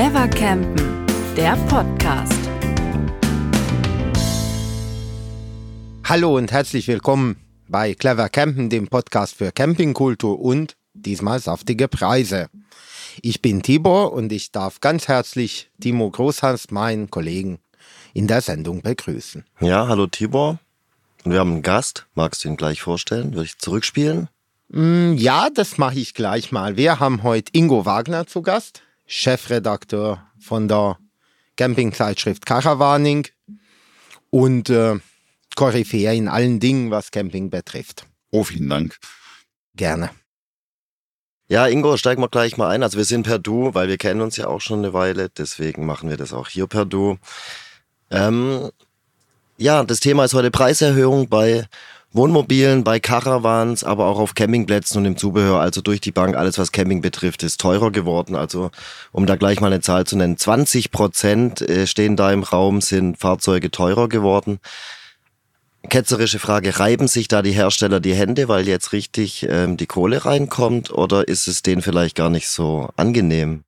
Clever 0.00 0.28
Campen, 0.28 1.06
der 1.36 1.56
Podcast. 1.68 2.40
Hallo 6.04 6.38
und 6.38 6.50
herzlich 6.50 6.88
willkommen 6.88 7.36
bei 7.68 7.92
Clever 7.92 8.30
Campen, 8.30 8.70
dem 8.70 8.88
Podcast 8.88 9.34
für 9.34 9.52
Campingkultur 9.52 10.40
und 10.40 10.74
diesmal 10.94 11.38
saftige 11.38 11.86
Preise. 11.86 12.48
Ich 13.20 13.42
bin 13.42 13.60
Tibor 13.62 14.14
und 14.14 14.32
ich 14.32 14.52
darf 14.52 14.80
ganz 14.80 15.06
herzlich 15.06 15.70
Timo 15.82 16.10
Großhans, 16.10 16.70
meinen 16.70 17.10
Kollegen, 17.10 17.58
in 18.14 18.26
der 18.26 18.40
Sendung 18.40 18.80
begrüßen. 18.80 19.44
Ja, 19.60 19.86
hallo 19.86 20.06
Tibor. 20.06 20.60
Und 21.24 21.32
wir 21.32 21.40
haben 21.40 21.52
einen 21.52 21.62
Gast. 21.62 22.06
Magst 22.14 22.42
du 22.42 22.48
ihn 22.48 22.56
gleich 22.56 22.80
vorstellen? 22.80 23.34
Würde 23.34 23.44
ich 23.44 23.58
zurückspielen? 23.58 24.30
Mm, 24.70 25.12
ja, 25.12 25.50
das 25.50 25.76
mache 25.76 25.98
ich 25.98 26.14
gleich 26.14 26.52
mal. 26.52 26.78
Wir 26.78 27.00
haben 27.00 27.22
heute 27.22 27.52
Ingo 27.52 27.84
Wagner 27.84 28.26
zu 28.26 28.40
Gast, 28.40 28.82
Chefredakteur 29.12 30.24
von 30.38 30.68
der 30.68 30.96
Campingzeitschrift 31.56 32.46
Caravaning 32.46 33.26
und 34.30 34.70
äh, 34.70 35.00
Koryphäe 35.56 36.14
in 36.14 36.28
allen 36.28 36.60
Dingen, 36.60 36.92
was 36.92 37.10
Camping 37.10 37.50
betrifft. 37.50 38.06
Oh, 38.30 38.44
vielen 38.44 38.68
Dank. 38.68 38.96
Gerne. 39.74 40.10
Ja, 41.48 41.66
Ingo, 41.66 41.96
steigen 41.96 42.22
wir 42.22 42.28
gleich 42.28 42.56
mal 42.56 42.70
ein. 42.70 42.84
Also 42.84 42.98
wir 42.98 43.04
sind 43.04 43.24
per 43.24 43.40
Du, 43.40 43.74
weil 43.74 43.88
wir 43.88 43.98
kennen 43.98 44.20
uns 44.20 44.36
ja 44.36 44.46
auch 44.46 44.60
schon 44.60 44.78
eine 44.78 44.92
Weile, 44.92 45.28
deswegen 45.28 45.86
machen 45.86 46.08
wir 46.08 46.16
das 46.16 46.32
auch 46.32 46.46
hier 46.46 46.68
per 46.68 46.84
Du. 46.84 47.18
Ähm, 48.12 48.70
ja, 49.58 49.82
das 49.82 49.98
Thema 49.98 50.24
ist 50.24 50.34
heute 50.34 50.52
Preiserhöhung 50.52 51.28
bei 51.28 51.66
Wohnmobilen, 52.12 52.82
bei 52.82 52.98
Caravans, 52.98 53.84
aber 53.84 54.06
auch 54.06 54.18
auf 54.18 54.34
Campingplätzen 54.34 54.98
und 54.98 55.04
im 55.04 55.16
Zubehör, 55.16 55.60
also 55.60 55.80
durch 55.80 56.00
die 56.00 56.10
Bank, 56.10 56.36
alles 56.36 56.58
was 56.58 56.72
Camping 56.72 57.02
betrifft, 57.02 57.44
ist 57.44 57.60
teurer 57.60 57.92
geworden. 57.92 58.34
Also 58.34 58.72
um 59.12 59.26
da 59.26 59.36
gleich 59.36 59.60
mal 59.60 59.68
eine 59.68 59.80
Zahl 59.80 60.06
zu 60.06 60.16
nennen, 60.16 60.36
20 60.36 60.90
Prozent 60.90 61.62
äh, 61.62 61.86
stehen 61.86 62.16
da 62.16 62.32
im 62.32 62.42
Raum, 62.42 62.80
sind 62.80 63.16
Fahrzeuge 63.16 63.70
teurer 63.70 64.08
geworden. 64.08 64.58
Ketzerische 65.88 66.40
Frage, 66.40 66.80
reiben 66.80 67.06
sich 67.06 67.28
da 67.28 67.42
die 67.42 67.52
Hersteller 67.52 68.00
die 68.00 68.14
Hände, 68.14 68.48
weil 68.48 68.66
jetzt 68.66 68.92
richtig 68.92 69.46
ähm, 69.48 69.76
die 69.76 69.86
Kohle 69.86 70.24
reinkommt 70.24 70.90
oder 70.90 71.28
ist 71.28 71.46
es 71.46 71.62
denen 71.62 71.80
vielleicht 71.80 72.16
gar 72.16 72.28
nicht 72.28 72.48
so 72.48 72.90
angenehm? 72.96 73.62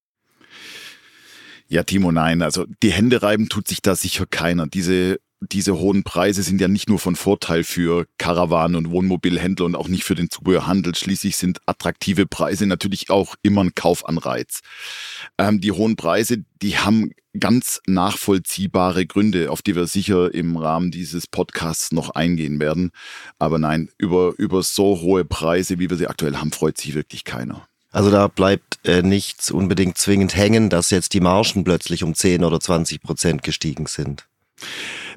Ja, 1.69 1.85
Timo, 1.85 2.13
nein. 2.13 2.43
Also 2.43 2.67
die 2.83 2.93
Hände 2.93 3.23
reiben 3.23 3.48
tut 3.48 3.67
sich 3.67 3.81
da 3.81 3.95
sicher 3.95 4.27
keiner. 4.27 4.67
Diese 4.67 5.20
diese 5.51 5.79
hohen 5.79 6.05
Preise 6.05 6.43
sind 6.43 6.61
ja 6.61 6.69
nicht 6.69 6.89
nur 6.89 6.98
von 6.98 7.17
Vorteil 7.17 7.65
für 7.65 8.07
Karawanen 8.19 8.77
und 8.77 8.91
Wohnmobilhändler 8.91 9.67
und 9.67 9.75
auch 9.75 9.89
nicht 9.89 10.05
für 10.05 10.15
den 10.15 10.31
Zubehörhandel. 10.31 10.95
Schließlich 10.95 11.37
sind 11.37 11.61
attraktive 11.67 12.27
Preise 12.27 12.67
natürlich 12.67 13.11
auch 13.11 13.35
immer 13.43 13.65
ein 13.65 13.75
Kaufanreiz. 13.75 14.61
Ähm, 15.39 15.61
die 15.61 15.73
hohen 15.73 15.97
Preise, 15.97 16.45
die 16.63 16.79
haben 16.79 17.11
ganz 17.39 17.81
nachvollziehbare 17.87 19.07
Gründe, 19.07 19.51
auf 19.51 19.63
die 19.63 19.75
wir 19.75 19.87
sicher 19.87 20.33
im 20.33 20.57
Rahmen 20.57 20.91
dieses 20.91 21.27
Podcasts 21.27 21.93
noch 21.93 22.11
eingehen 22.11 22.61
werden. 22.61 22.91
Aber 23.39 23.59
nein, 23.59 23.89
über, 23.98 24.35
über 24.37 24.63
so 24.63 25.01
hohe 25.01 25.25
Preise, 25.25 25.79
wie 25.79 25.91
wir 25.91 25.97
sie 25.97 26.09
aktuell 26.09 26.37
haben, 26.37 26.53
freut 26.53 26.79
sich 26.79 26.95
wirklich 26.95 27.25
keiner. 27.25 27.67
Also 27.91 28.11
da 28.11 28.27
bleibt 28.29 28.81
äh, 28.85 29.03
nichts 29.03 29.51
unbedingt 29.51 29.98
zwingend 29.98 30.35
hängen, 30.35 30.70
dass 30.70 30.91
jetzt 30.91 31.13
die 31.13 31.20
Margen 31.20 31.65
plötzlich 31.65 32.05
um 32.05 32.15
10 32.15 32.45
oder 32.45 32.59
20 32.59 33.03
Prozent 33.03 33.43
gestiegen 33.43 33.87
sind. 33.87 34.27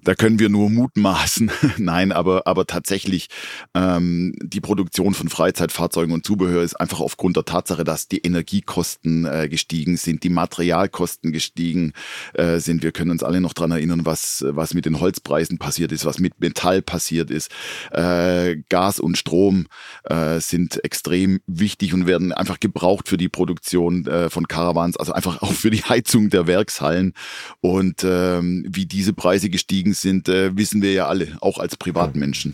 Da 0.05 0.13
können 0.13 0.37
wir 0.37 0.49
nur 0.49 0.69
mutmaßen. 0.69 1.51
Nein, 1.77 2.11
aber, 2.11 2.45
aber 2.45 2.67
tatsächlich 2.67 3.27
ähm, 3.73 4.35
die 4.39 4.61
Produktion 4.61 5.15
von 5.15 5.29
Freizeitfahrzeugen 5.29 6.13
und 6.13 6.23
Zubehör 6.23 6.61
ist 6.61 6.75
einfach 6.75 6.99
aufgrund 6.99 7.37
der 7.37 7.45
Tatsache, 7.45 7.83
dass 7.83 8.07
die 8.07 8.19
Energiekosten 8.19 9.25
äh, 9.25 9.49
gestiegen 9.49 9.97
sind, 9.97 10.23
die 10.23 10.29
Materialkosten 10.29 11.31
gestiegen 11.31 11.93
äh, 12.33 12.59
sind. 12.59 12.83
Wir 12.83 12.91
können 12.91 13.09
uns 13.09 13.23
alle 13.23 13.41
noch 13.41 13.53
dran 13.53 13.71
erinnern, 13.71 14.05
was, 14.05 14.45
was 14.47 14.75
mit 14.75 14.85
den 14.85 14.99
Holzpreisen 14.99 15.57
passiert 15.57 15.91
ist, 15.91 16.05
was 16.05 16.19
mit 16.19 16.39
Metall 16.39 16.83
passiert 16.83 17.31
ist. 17.31 17.49
Äh, 17.91 18.57
Gas 18.69 18.99
und 18.99 19.17
Strom 19.17 19.65
äh, 20.03 20.39
sind 20.39 20.83
extrem 20.85 21.39
wichtig 21.47 21.95
und 21.95 22.05
werden 22.05 22.31
einfach 22.31 22.59
gebraucht 22.59 23.07
für 23.09 23.17
die 23.17 23.29
Produktion 23.29 24.05
äh, 24.05 24.29
von 24.29 24.47
Caravans, 24.47 24.97
also 24.97 25.13
einfach 25.13 25.41
auch 25.41 25.53
für 25.53 25.71
die 25.71 25.83
Heizung 25.83 26.29
der 26.29 26.45
Werkshallen. 26.45 27.13
Und 27.59 28.03
ähm, 28.03 28.67
wie 28.69 28.85
diese 28.85 29.13
Preise 29.13 29.49
gestiegen 29.49 29.94
sind, 30.01 30.29
äh, 30.29 30.55
wissen 30.55 30.81
wir 30.81 30.93
ja 30.93 31.07
alle, 31.07 31.37
auch 31.41 31.57
als 31.57 31.75
Privatmenschen. 31.75 32.53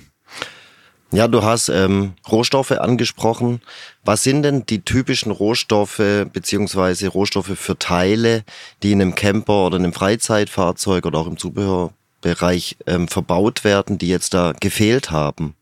Ja, 1.13 1.28
du 1.28 1.44
hast 1.44 1.68
ähm, 1.68 2.13
Rohstoffe 2.29 2.72
angesprochen. 2.72 3.62
Was 4.06 4.24
sind 4.24 4.44
denn 4.44 4.66
die 4.66 4.81
typischen 4.81 5.31
Rohstoffe 5.31 6.02
beziehungsweise 6.31 7.09
Rohstoffe 7.09 7.57
für 7.57 7.78
Teile, 7.78 8.46
die 8.81 8.94
in 8.94 9.02
einem 9.02 9.16
Camper 9.16 9.66
oder 9.66 9.75
in 9.75 9.84
einem 9.84 9.94
Freizeitfahrzeug 9.94 11.06
oder 11.06 11.19
auch 11.19 11.28
im 11.28 11.38
Zubehörbereich 11.38 12.78
ähm, 12.88 13.09
verbaut 13.09 13.66
werden, 13.66 13.97
die 13.97 14.08
jetzt 14.08 14.34
da 14.34 14.53
gefehlt 14.58 15.12
haben? 15.12 15.53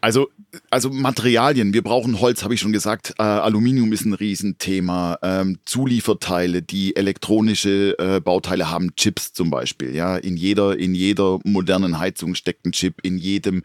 Also 0.00 0.28
also 0.70 0.90
Materialien, 0.90 1.72
wir 1.72 1.82
brauchen 1.82 2.20
Holz, 2.20 2.42
habe 2.42 2.54
ich 2.54 2.60
schon 2.60 2.72
gesagt. 2.72 3.14
Äh, 3.18 3.22
Aluminium 3.22 3.92
ist 3.92 4.04
ein 4.04 4.14
Riesenthema. 4.14 5.18
Ähm, 5.22 5.58
Zulieferteile, 5.64 6.62
die 6.62 6.96
elektronische 6.96 7.96
äh, 7.98 8.20
Bauteile 8.20 8.70
haben, 8.70 8.94
Chips 8.96 9.32
zum 9.32 9.50
Beispiel. 9.50 9.94
Ja, 9.94 10.16
in 10.16 10.36
jeder 10.36 10.78
in 10.78 10.94
jeder 10.94 11.38
modernen 11.44 11.98
Heizung 11.98 12.34
steckt 12.34 12.66
ein 12.66 12.72
Chip. 12.72 13.00
In 13.02 13.18
jedem 13.18 13.62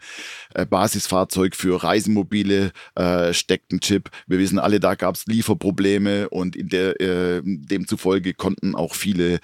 äh, 0.54 0.66
Basisfahrzeug 0.66 1.56
für 1.56 1.82
Reisemobile 1.82 2.72
äh, 2.94 3.32
steckt 3.32 3.72
ein 3.72 3.80
Chip. 3.80 4.10
Wir 4.26 4.38
wissen 4.38 4.58
alle, 4.58 4.80
da 4.80 4.94
gab 4.94 5.14
es 5.14 5.26
Lieferprobleme 5.26 6.28
und 6.28 6.56
in 6.56 6.68
der 6.68 7.00
äh, 7.00 7.42
demzufolge 7.44 8.34
konnten 8.34 8.74
auch 8.74 8.94
viele 8.94 9.40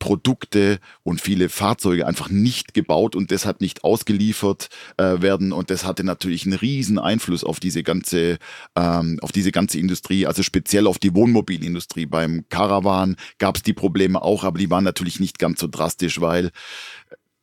Produkte 0.00 0.80
und 1.04 1.20
viele 1.20 1.48
Fahrzeuge 1.48 2.08
einfach 2.08 2.28
nicht 2.28 2.74
gebaut 2.74 3.14
und 3.14 3.30
deshalb 3.30 3.60
nicht 3.60 3.84
ausgeliefert 3.84 4.68
äh, 4.96 5.22
werden. 5.22 5.52
Und 5.52 5.70
das 5.70 5.84
hatte 5.84 6.02
natürlich 6.02 6.44
einen 6.44 6.54
riesen 6.54 6.98
Einfluss 6.98 7.44
auf 7.44 7.60
diese 7.60 7.84
ganze, 7.84 8.38
ähm, 8.74 9.20
auf 9.22 9.30
diese 9.30 9.52
ganze 9.52 9.78
Industrie, 9.78 10.26
also 10.26 10.42
speziell 10.42 10.88
auf 10.88 10.98
die 10.98 11.14
Wohnmobilindustrie. 11.14 12.06
Beim 12.06 12.46
Caravan 12.48 13.14
gab 13.38 13.56
es 13.56 13.62
die 13.62 13.74
Probleme 13.74 14.20
auch, 14.20 14.42
aber 14.42 14.58
die 14.58 14.70
waren 14.70 14.82
natürlich 14.82 15.20
nicht 15.20 15.38
ganz 15.38 15.60
so 15.60 15.68
drastisch, 15.68 16.20
weil 16.20 16.50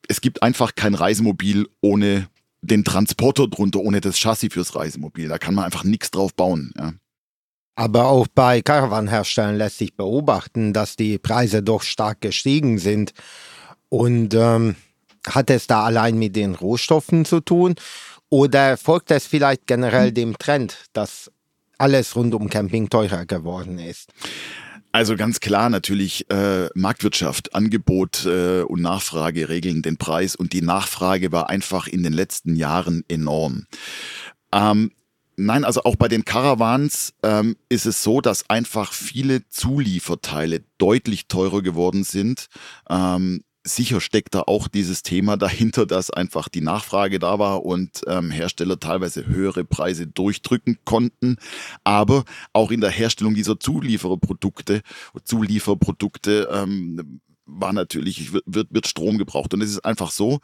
es 0.10 0.20
gibt 0.20 0.44
einfach 0.44 0.76
kein 0.76 0.96
Reisemobil 0.96 1.70
ohne 1.80 2.28
den 2.62 2.84
Transporter 2.84 3.48
drunter, 3.48 3.80
ohne 3.80 4.02
das 4.02 4.18
Chassis 4.18 4.52
fürs 4.52 4.76
Reisemobil. 4.76 5.30
Da 5.30 5.38
kann 5.38 5.54
man 5.54 5.64
einfach 5.64 5.84
nichts 5.84 6.12
drauf 6.12 6.34
bauen. 6.34 6.74
Ja. 6.78 6.94
Aber 7.78 8.08
auch 8.08 8.26
bei 8.28 8.64
Caravan-Herstellern 8.64 9.56
lässt 9.56 9.78
sich 9.78 9.96
beobachten, 9.96 10.74
dass 10.74 10.96
die 10.96 11.20
Preise 11.20 11.62
doch 11.62 11.84
stark 11.84 12.22
gestiegen 12.22 12.80
sind. 12.80 13.14
Und 13.90 14.34
ähm, 14.34 14.76
hat 15.28 15.52
es 15.52 15.68
da 15.68 15.86
allein 15.86 16.18
mit 16.18 16.36
den 16.36 16.56
Rohstoffen 16.56 17.24
zu 17.24 17.40
tun? 17.40 17.76
Oder 18.30 18.78
folgt 18.78 19.12
es 19.12 19.28
vielleicht 19.28 19.68
generell 19.68 20.12
dem 20.12 20.40
Trend, 20.40 20.86
dass 20.94 21.32
alles 21.78 22.16
rund 22.16 22.34
um 22.34 22.50
Camping 22.50 22.90
teurer 22.90 23.28
geworden 23.28 23.78
ist? 23.78 24.12
Also 24.92 25.16
ganz 25.16 25.40
klar 25.40 25.70
natürlich 25.70 26.28
äh, 26.32 26.70
Marktwirtschaft, 26.74 27.54
Angebot 27.54 28.26
äh, 28.26 28.64
und 28.64 28.82
Nachfrage 28.82 29.50
regeln 29.50 29.84
den 29.84 29.98
Preis 29.98 30.36
und 30.36 30.52
die 30.52 30.64
Nachfrage 30.64 31.32
war 31.32 31.52
einfach 31.52 31.86
in 31.86 32.02
den 32.02 32.14
letzten 32.14 32.56
Jahren 32.56 33.04
enorm. 33.08 33.68
Ähm, 34.52 34.92
Nein, 35.40 35.66
also 35.66 35.84
auch 35.84 35.96
bei 35.96 36.08
den 36.08 36.26
Caravans 36.26 37.14
ähm, 37.22 37.58
ist 37.70 37.86
es 37.86 38.02
so, 38.02 38.22
dass 38.22 38.50
einfach 38.50 38.92
viele 38.92 39.48
Zulieferteile 39.50 40.64
deutlich 40.80 41.28
teurer 41.28 41.62
geworden 41.62 42.04
sind. 42.04 42.48
Ähm, 42.90 43.44
sicher 43.64 44.02
steckt 44.02 44.34
da 44.34 44.42
auch 44.48 44.68
dieses 44.68 45.04
Thema 45.04 45.38
dahinter, 45.38 45.86
dass 45.86 46.10
einfach 46.10 46.50
die 46.50 46.62
Nachfrage 46.62 47.20
da 47.20 47.38
war 47.38 47.64
und 47.64 48.02
ähm, 48.08 48.32
Hersteller 48.32 48.80
teilweise 48.80 49.28
höhere 49.28 49.64
Preise 49.64 50.08
durchdrücken 50.08 50.80
konnten. 50.86 51.38
Aber 51.84 52.26
auch 52.52 52.72
in 52.72 52.82
der 52.82 52.90
Herstellung 52.90 53.36
dieser 53.36 53.60
Zuliefererprodukte, 53.60 54.82
Zulieferprodukte 55.24 56.50
ähm, 56.52 57.22
war 57.46 57.74
natürlich, 57.74 58.34
wird, 58.34 58.74
wird 58.74 58.88
Strom 58.88 59.20
gebraucht. 59.20 59.54
Und 59.54 59.62
es 59.62 59.70
ist 59.70 59.86
einfach 59.86 60.10
so, 60.10 60.40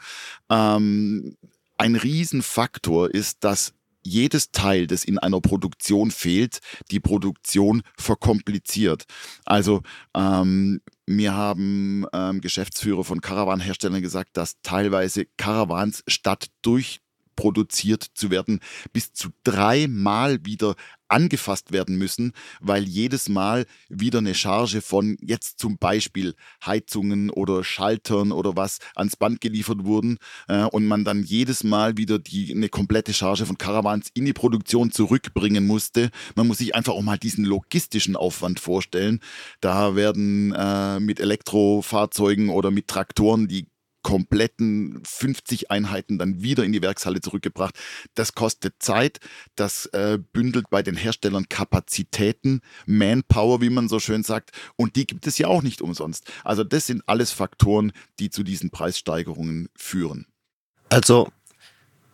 ähm, 0.51 1.35
ein 1.79 1.95
Riesenfaktor 1.95 3.09
ist, 3.09 3.43
dass 3.43 3.73
jedes 4.03 4.51
Teil, 4.51 4.87
das 4.87 5.03
in 5.03 5.17
einer 5.17 5.41
Produktion 5.41 6.11
fehlt, 6.11 6.59
die 6.91 6.99
Produktion 6.99 7.83
verkompliziert. 7.97 9.05
Also 9.45 9.81
ähm, 10.15 10.81
mir 11.05 11.33
haben 11.33 12.05
ähm, 12.13 12.41
Geschäftsführer 12.41 13.03
von 13.03 13.21
Caravan-Herstellern 13.21 14.01
gesagt, 14.01 14.37
dass 14.37 14.61
teilweise 14.61 15.25
Caravans 15.37 16.03
statt 16.07 16.47
durch 16.61 16.99
produziert 17.35 18.03
zu 18.13 18.31
werden, 18.31 18.59
bis 18.91 19.13
zu 19.13 19.29
dreimal 19.43 20.45
wieder 20.45 20.75
angefasst 21.13 21.71
werden 21.71 21.97
müssen, 21.97 22.33
weil 22.59 22.83
jedes 22.83 23.29
Mal 23.29 23.65
wieder 23.87 24.17
eine 24.17 24.33
Charge 24.33 24.81
von 24.81 25.17
jetzt 25.21 25.59
zum 25.59 25.77
Beispiel 25.77 26.33
Heizungen 26.65 27.29
oder 27.29 27.63
Schaltern 27.63 28.31
oder 28.31 28.57
was 28.57 28.79
ans 28.95 29.15
Band 29.15 29.39
geliefert 29.39 29.85
wurden 29.85 30.17
äh, 30.47 30.63
und 30.63 30.87
man 30.87 31.03
dann 31.03 31.23
jedes 31.23 31.63
Mal 31.63 31.97
wieder 31.97 32.17
die, 32.17 32.51
eine 32.51 32.69
komplette 32.69 33.13
Charge 33.13 33.45
von 33.45 33.57
Caravans 33.57 34.09
in 34.15 34.25
die 34.25 34.33
Produktion 34.33 34.91
zurückbringen 34.91 35.67
musste. 35.67 36.09
Man 36.35 36.47
muss 36.47 36.57
sich 36.57 36.73
einfach 36.73 36.93
auch 36.93 37.03
mal 37.03 37.19
diesen 37.19 37.45
logistischen 37.45 38.15
Aufwand 38.15 38.59
vorstellen. 38.59 39.19
Da 39.61 39.95
werden 39.95 40.51
äh, 40.53 40.99
mit 40.99 41.19
Elektrofahrzeugen 41.19 42.49
oder 42.49 42.71
mit 42.71 42.87
Traktoren 42.87 43.47
die 43.47 43.67
kompletten 44.03 45.01
50 45.05 45.71
Einheiten 45.71 46.19
dann 46.19 46.43
wieder 46.43 46.63
in 46.63 46.71
die 46.71 46.81
Werkshalle 46.81 47.21
zurückgebracht. 47.21 47.75
Das 48.13 48.35
kostet 48.35 48.75
Zeit, 48.79 49.19
das 49.55 49.87
äh, 49.87 50.19
bündelt 50.33 50.69
bei 50.69 50.83
den 50.83 50.95
Herstellern 50.95 51.49
Kapazitäten, 51.49 52.61
Manpower, 52.85 53.61
wie 53.61 53.69
man 53.69 53.89
so 53.89 53.99
schön 53.99 54.23
sagt, 54.23 54.51
und 54.75 54.95
die 54.95 55.07
gibt 55.07 55.25
es 55.25 55.37
ja 55.37 55.47
auch 55.47 55.63
nicht 55.63 55.81
umsonst. 55.81 56.31
Also 56.43 56.63
das 56.63 56.85
sind 56.85 57.01
alles 57.07 57.31
Faktoren, 57.31 57.91
die 58.19 58.29
zu 58.29 58.43
diesen 58.43 58.69
Preissteigerungen 58.69 59.69
führen. 59.75 60.27
Also, 60.89 61.29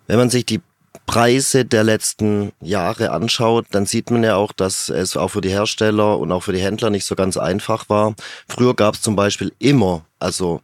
wenn 0.07 0.17
man 0.17 0.29
sich 0.29 0.45
die 0.45 0.61
Preise 1.05 1.65
der 1.65 1.83
letzten 1.83 2.51
Jahre 2.61 3.11
anschaut, 3.11 3.65
dann 3.71 3.85
sieht 3.85 4.11
man 4.11 4.23
ja 4.23 4.35
auch, 4.35 4.51
dass 4.51 4.89
es 4.89 5.17
auch 5.17 5.29
für 5.29 5.41
die 5.41 5.49
Hersteller 5.49 6.19
und 6.19 6.31
auch 6.31 6.43
für 6.43 6.53
die 6.53 6.61
Händler 6.61 6.89
nicht 6.89 7.05
so 7.05 7.15
ganz 7.15 7.35
einfach 7.35 7.89
war. 7.89 8.15
Früher 8.47 8.75
gab 8.75 8.95
es 8.95 9.01
zum 9.01 9.15
Beispiel 9.15 9.51
immer, 9.59 10.05
also 10.19 10.61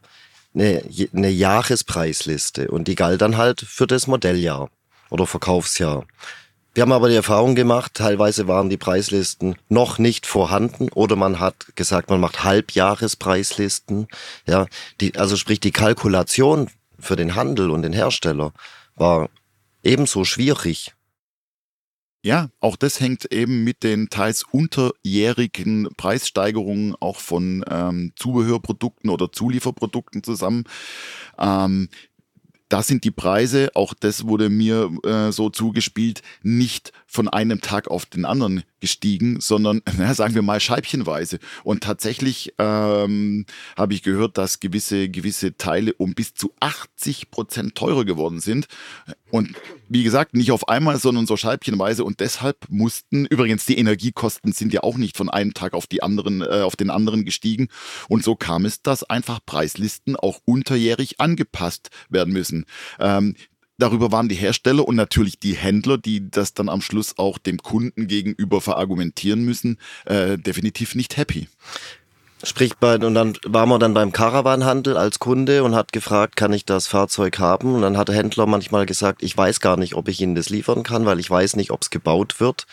eine, 0.56 0.82
eine 1.14 1.28
Jahrespreisliste 1.28 2.68
und 2.70 2.88
die 2.88 2.94
galt 2.94 3.20
dann 3.20 3.36
halt 3.36 3.60
für 3.60 3.86
das 3.86 4.06
Modelljahr 4.06 4.70
oder 5.10 5.26
Verkaufsjahr. 5.26 6.04
Wir 6.74 6.82
haben 6.82 6.92
aber 6.92 7.08
die 7.08 7.14
Erfahrung 7.14 7.54
gemacht, 7.54 7.94
teilweise 7.94 8.48
waren 8.48 8.68
die 8.68 8.76
Preislisten 8.76 9.56
noch 9.70 9.98
nicht 9.98 10.26
vorhanden 10.26 10.90
oder 10.90 11.16
man 11.16 11.40
hat 11.40 11.74
gesagt, 11.74 12.10
man 12.10 12.20
macht 12.20 12.44
Halbjahrespreislisten. 12.44 14.08
Ja, 14.46 14.66
die, 15.00 15.16
also 15.16 15.36
sprich 15.36 15.60
die 15.60 15.70
Kalkulation 15.70 16.68
für 16.98 17.16
den 17.16 17.34
Handel 17.34 17.70
und 17.70 17.82
den 17.82 17.94
Hersteller 17.94 18.52
war 18.94 19.30
ebenso 19.82 20.24
schwierig. 20.24 20.92
Ja, 22.26 22.50
auch 22.58 22.74
das 22.74 22.98
hängt 22.98 23.32
eben 23.32 23.62
mit 23.62 23.84
den 23.84 24.10
teils 24.10 24.42
unterjährigen 24.42 25.86
Preissteigerungen 25.96 26.96
auch 26.98 27.20
von 27.20 27.64
ähm, 27.70 28.14
Zubehörprodukten 28.16 29.10
oder 29.10 29.30
Zulieferprodukten 29.30 30.24
zusammen. 30.24 30.64
Ähm, 31.38 31.88
da 32.68 32.82
sind 32.82 33.04
die 33.04 33.12
Preise, 33.12 33.70
auch 33.76 33.94
das 33.94 34.26
wurde 34.26 34.50
mir 34.50 34.90
äh, 35.04 35.30
so 35.30 35.50
zugespielt, 35.50 36.22
nicht 36.42 36.92
von 37.06 37.28
einem 37.28 37.60
Tag 37.60 37.86
auf 37.86 38.06
den 38.06 38.24
anderen 38.24 38.64
gestiegen, 38.80 39.40
sondern 39.40 39.82
na, 39.96 40.14
sagen 40.14 40.34
wir 40.34 40.42
mal 40.42 40.60
scheibchenweise. 40.60 41.38
Und 41.64 41.82
tatsächlich 41.82 42.54
ähm, 42.58 43.46
habe 43.76 43.94
ich 43.94 44.02
gehört, 44.02 44.38
dass 44.38 44.60
gewisse, 44.60 45.08
gewisse 45.08 45.56
Teile 45.56 45.94
um 45.94 46.14
bis 46.14 46.34
zu 46.34 46.52
80 46.60 47.30
Prozent 47.30 47.74
teurer 47.74 48.04
geworden 48.04 48.40
sind. 48.40 48.66
Und 49.30 49.54
wie 49.88 50.02
gesagt, 50.02 50.34
nicht 50.34 50.52
auf 50.52 50.68
einmal, 50.68 50.98
sondern 50.98 51.26
so 51.26 51.36
scheibchenweise. 51.36 52.04
Und 52.04 52.20
deshalb 52.20 52.66
mussten, 52.68 53.26
übrigens 53.26 53.66
die 53.66 53.78
Energiekosten 53.78 54.52
sind 54.52 54.72
ja 54.72 54.82
auch 54.82 54.96
nicht 54.96 55.16
von 55.16 55.28
einem 55.28 55.54
Tag 55.54 55.74
auf, 55.74 55.86
die 55.86 56.02
anderen, 56.02 56.42
äh, 56.42 56.62
auf 56.62 56.76
den 56.76 56.90
anderen 56.90 57.24
gestiegen. 57.24 57.68
Und 58.08 58.24
so 58.24 58.36
kam 58.36 58.64
es, 58.64 58.82
dass 58.82 59.04
einfach 59.04 59.40
Preislisten 59.44 60.16
auch 60.16 60.40
unterjährig 60.44 61.20
angepasst 61.20 61.90
werden 62.08 62.32
müssen. 62.32 62.66
Ähm, 62.98 63.34
Darüber 63.78 64.10
waren 64.10 64.28
die 64.28 64.34
Hersteller 64.34 64.86
und 64.86 64.96
natürlich 64.96 65.38
die 65.38 65.54
Händler, 65.54 65.98
die 65.98 66.30
das 66.30 66.54
dann 66.54 66.68
am 66.68 66.80
Schluss 66.80 67.18
auch 67.18 67.38
dem 67.38 67.58
Kunden 67.58 68.06
gegenüber 68.06 68.60
verargumentieren 68.60 69.44
müssen, 69.44 69.78
äh, 70.06 70.38
definitiv 70.38 70.94
nicht 70.94 71.16
happy. 71.16 71.48
Sprich, 72.42 72.76
bei, 72.76 72.96
und 72.96 73.14
dann 73.14 73.36
war 73.46 73.66
man 73.66 73.80
dann 73.80 73.94
beim 73.94 74.12
Caravanhandel 74.12 74.96
als 74.96 75.18
Kunde 75.18 75.64
und 75.64 75.74
hat 75.74 75.92
gefragt, 75.92 76.36
kann 76.36 76.52
ich 76.52 76.66
das 76.66 76.86
Fahrzeug 76.86 77.38
haben? 77.38 77.74
Und 77.74 77.82
dann 77.82 77.96
hat 77.96 78.08
der 78.08 78.14
Händler 78.14 78.46
manchmal 78.46 78.84
gesagt, 78.84 79.22
ich 79.22 79.36
weiß 79.36 79.60
gar 79.60 79.76
nicht, 79.76 79.94
ob 79.94 80.08
ich 80.08 80.20
Ihnen 80.20 80.34
das 80.34 80.50
liefern 80.50 80.82
kann, 80.82 81.06
weil 81.06 81.18
ich 81.18 81.30
weiß 81.30 81.56
nicht, 81.56 81.70
ob 81.70 81.82
es 81.82 81.90
gebaut 81.90 82.38
wird 82.38 82.66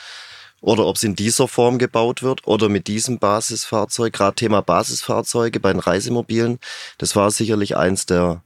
oder 0.59 0.85
ob 0.85 0.97
es 0.97 1.03
in 1.03 1.15
dieser 1.15 1.47
Form 1.47 1.77
gebaut 1.77 2.23
wird 2.23 2.45
oder 2.45 2.67
mit 2.67 2.87
diesem 2.87 3.19
Basisfahrzeug. 3.19 4.13
Gerade 4.13 4.35
Thema 4.35 4.61
Basisfahrzeuge 4.61 5.59
bei 5.59 5.71
den 5.71 5.79
Reisemobilen, 5.79 6.59
das 6.97 7.15
war 7.15 7.31
sicherlich 7.31 7.77
eins 7.77 8.05
der 8.05 8.41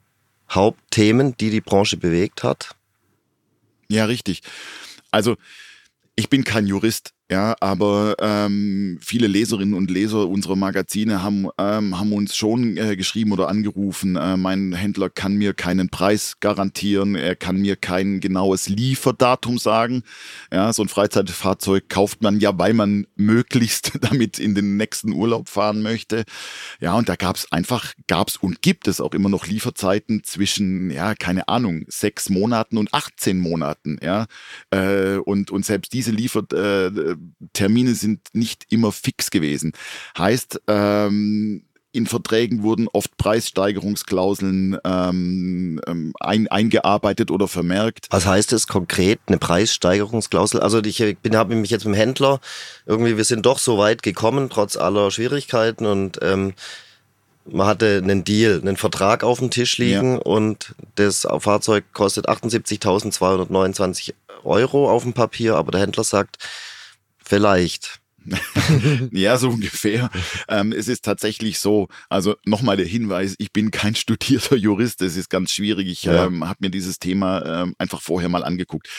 Hauptthemen, 0.50 1.36
die 1.38 1.50
die 1.50 1.62
Branche 1.62 1.98
bewegt 1.98 2.44
hat? 2.44 2.76
Ja, 3.90 4.06
richtig. 4.06 4.42
Also 5.12 5.38
ich 6.16 6.30
bin 6.30 6.44
kein 6.44 6.68
Jurist, 6.68 7.14
ja, 7.30 7.56
aber 7.60 8.16
ähm, 8.20 9.00
viele 9.02 9.28
Leserinnen 9.28 9.74
und 9.74 9.92
Leser 9.92 10.30
unserer 10.30 10.56
Magazine 10.56 11.22
haben, 11.22 11.50
ähm, 11.58 12.00
haben 12.00 12.14
uns 12.14 12.38
schon 12.38 12.78
äh, 12.78 12.96
geschrieben 12.96 13.34
oder 13.34 13.50
angerufen, 13.50 14.16
äh, 14.16 14.38
mein 14.38 14.72
Händler 14.72 15.10
kann 15.10 15.36
mir 15.36 15.54
keinen 15.54 15.90
Preis 15.90 16.38
garantieren, 16.40 17.16
er 17.16 17.36
kann 17.36 17.58
mir 17.58 17.76
kein 17.76 18.22
genaues 18.22 18.70
Lieferdatum 18.70 19.58
sagen. 19.58 20.04
Ja, 20.54 20.72
so 20.72 20.84
ein 20.84 20.88
Freizeitfahrzeug 20.88 21.90
kauft 21.90 22.22
man 22.22 22.40
ja, 22.40 22.58
weil 22.58 22.74
man 22.74 23.08
möglichst 23.18 23.92
damit 24.00 24.40
in 24.40 24.56
den 24.56 24.78
nächsten 24.78 25.12
Urlaub 25.12 25.50
fahren 25.50 25.82
möchte. 25.82 26.24
Ja, 26.80 26.94
und 26.94 27.10
da 27.10 27.18
gab 27.18 27.36
es 27.36 27.52
einfach, 27.52 27.94
gab 28.08 28.30
es 28.30 28.38
und 28.38 28.62
gibt 28.62 28.88
es 28.88 29.02
auch 29.02 29.14
immer 29.14 29.28
noch 29.28 29.48
Lieferzeiten 29.48 30.24
zwischen, 30.24 30.92
ja, 30.92 31.14
keine 31.14 31.50
Ahnung, 31.50 31.84
sechs 31.90 32.30
Monaten 32.30 32.78
und 32.78 32.94
18 32.94 33.38
Monaten. 33.38 34.00
Ja, 34.02 34.28
äh, 34.72 35.18
und, 35.18 35.52
und 35.52 35.66
selbst 35.66 35.92
diese 35.92 36.12
Liefer 36.12 36.44
äh, 36.54 37.17
Termine 37.54 37.96
sind 37.96 38.22
nicht 38.34 38.66
immer 38.70 38.92
fix 38.92 39.30
gewesen. 39.30 39.74
Heißt, 40.18 40.62
ähm, 40.68 41.64
in 41.98 42.06
Verträgen 42.06 42.62
wurden 42.64 42.88
oft 42.90 43.18
Preissteigerungsklauseln 43.18 44.78
ähm, 44.84 45.82
ähm, 45.88 46.14
ein, 46.20 46.48
eingearbeitet 46.48 47.32
oder 47.32 47.48
vermerkt. 47.48 48.08
Was 48.12 48.26
heißt 48.26 48.54
es 48.54 48.68
konkret, 48.68 49.20
eine 49.26 49.38
Preissteigerungsklausel? 49.38 50.60
Also 50.60 50.80
ich 50.84 51.18
bin 51.22 51.36
habe 51.36 51.56
mich 51.56 51.72
jetzt 51.72 51.86
mit 51.86 51.96
dem 51.96 51.98
Händler 51.98 52.40
irgendwie, 52.86 53.18
wir 53.18 53.24
sind 53.24 53.46
doch 53.46 53.58
so 53.58 53.78
weit 53.80 54.04
gekommen 54.04 54.50
trotz 54.50 54.78
aller 54.78 55.10
Schwierigkeiten 55.10 55.86
und 55.88 56.20
ähm, 56.22 56.54
man 57.50 57.66
hatte 57.66 58.00
einen 58.04 58.24
Deal, 58.24 58.60
einen 58.62 58.78
Vertrag 58.78 59.24
auf 59.24 59.40
dem 59.40 59.50
Tisch 59.50 59.78
liegen 59.78 60.14
ja. 60.14 60.20
und 60.20 60.76
das 60.96 61.28
Fahrzeug 61.40 61.86
kostet 61.94 62.30
78.229 62.30 64.14
Euro 64.44 64.92
auf 64.92 65.04
dem 65.04 65.14
Papier, 65.14 65.56
aber 65.56 65.72
der 65.72 65.82
Händler 65.82 66.04
sagt, 66.04 66.38
Vielleicht. 67.28 68.00
ja, 69.12 69.38
so 69.38 69.50
ungefähr. 69.50 70.10
Ähm, 70.50 70.72
es 70.72 70.88
ist 70.88 71.06
tatsächlich 71.06 71.60
so, 71.60 71.88
also 72.10 72.36
nochmal 72.46 72.78
der 72.78 72.86
Hinweis, 72.86 73.36
ich 73.38 73.54
bin 73.54 73.72
kein 73.72 73.96
studierter 73.96 74.56
Jurist, 74.58 75.02
es 75.02 75.18
ist 75.18 75.30
ganz 75.30 75.52
schwierig. 75.52 75.88
Ich 75.88 76.04
ja. 76.04 76.26
ähm, 76.26 76.48
habe 76.48 76.58
mir 76.62 76.70
dieses 76.70 77.00
Thema 77.00 77.64
ähm, 77.64 77.76
einfach 77.78 78.02
vorher 78.02 78.30
mal 78.30 78.44
angeguckt. 78.44 78.90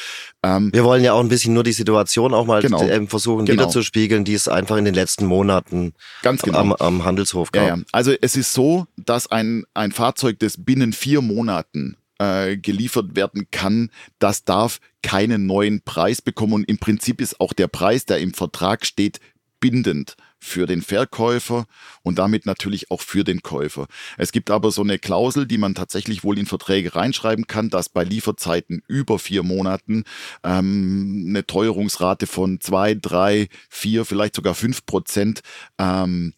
Ähm, 0.42 0.70
Wir 0.72 0.84
wollen 0.84 1.04
ja 1.04 1.12
auch 1.12 1.20
ein 1.20 1.28
bisschen 1.28 1.54
nur 1.54 1.64
die 1.64 1.72
Situation 1.72 2.34
auch 2.34 2.46
mal 2.46 2.62
genau, 2.62 2.82
ähm, 2.82 3.08
versuchen 3.08 3.46
genau. 3.46 3.62
wiederzuspiegeln, 3.62 4.24
die 4.24 4.34
es 4.34 4.48
einfach 4.48 4.76
in 4.76 4.84
den 4.84 4.94
letzten 4.94 5.26
Monaten 5.26 5.94
ganz 6.22 6.42
genau. 6.42 6.58
am, 6.58 6.72
am 6.72 7.04
Handelshof 7.04 7.52
gab. 7.52 7.62
Ja, 7.62 7.76
ja. 7.76 7.82
Also 7.92 8.12
es 8.20 8.36
ist 8.36 8.52
so, 8.52 8.86
dass 8.96 9.30
ein, 9.30 9.64
ein 9.74 9.92
Fahrzeug, 9.92 10.38
das 10.38 10.64
binnen 10.64 10.92
vier 10.92 11.20
Monaten 11.20 11.96
äh, 12.18 12.56
geliefert 12.56 13.16
werden 13.16 13.48
kann, 13.50 13.90
das 14.18 14.44
darf 14.44 14.80
keinen 15.02 15.46
neuen 15.46 15.82
Preis 15.82 16.22
bekommen. 16.22 16.52
Und 16.54 16.64
im 16.64 16.78
Prinzip 16.78 17.20
ist 17.20 17.40
auch 17.40 17.52
der 17.52 17.68
Preis, 17.68 18.04
der 18.04 18.18
im 18.18 18.34
Vertrag 18.34 18.84
steht, 18.86 19.20
bindend 19.60 20.16
für 20.40 20.66
den 20.66 20.82
Verkäufer 20.82 21.66
und 22.02 22.18
damit 22.18 22.46
natürlich 22.46 22.90
auch 22.90 23.00
für 23.00 23.24
den 23.24 23.42
Käufer. 23.42 23.88
Es 24.16 24.30
gibt 24.30 24.50
aber 24.50 24.70
so 24.70 24.82
eine 24.82 24.98
Klausel, 24.98 25.46
die 25.46 25.58
man 25.58 25.74
tatsächlich 25.74 26.22
wohl 26.22 26.38
in 26.38 26.46
Verträge 26.46 26.94
reinschreiben 26.94 27.46
kann, 27.46 27.70
dass 27.70 27.88
bei 27.88 28.04
Lieferzeiten 28.04 28.82
über 28.86 29.18
vier 29.18 29.42
Monaten 29.42 30.04
ähm, 30.44 31.26
eine 31.28 31.44
Teuerungsrate 31.44 32.26
von 32.26 32.60
zwei, 32.60 32.94
drei, 32.94 33.48
vier, 33.68 34.04
vielleicht 34.04 34.36
sogar 34.36 34.54
fünf 34.54 34.86
Prozent 34.86 35.40
ähm, 35.78 36.34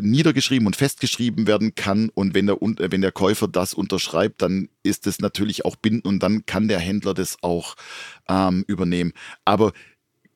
niedergeschrieben 0.00 0.66
und 0.66 0.76
festgeschrieben 0.76 1.46
werden 1.46 1.74
kann. 1.74 2.10
Und 2.14 2.34
wenn 2.34 2.46
der, 2.46 2.56
äh, 2.62 2.90
wenn 2.90 3.00
der 3.00 3.12
Käufer 3.12 3.48
das 3.48 3.74
unterschreibt, 3.74 4.42
dann 4.42 4.68
ist 4.82 5.06
es 5.06 5.20
natürlich 5.20 5.64
auch 5.64 5.76
bindend 5.76 6.06
und 6.06 6.22
dann 6.22 6.46
kann 6.46 6.68
der 6.68 6.80
Händler 6.80 7.14
das 7.14 7.38
auch 7.42 7.76
ähm, 8.28 8.64
übernehmen. 8.66 9.12
Aber 9.44 9.72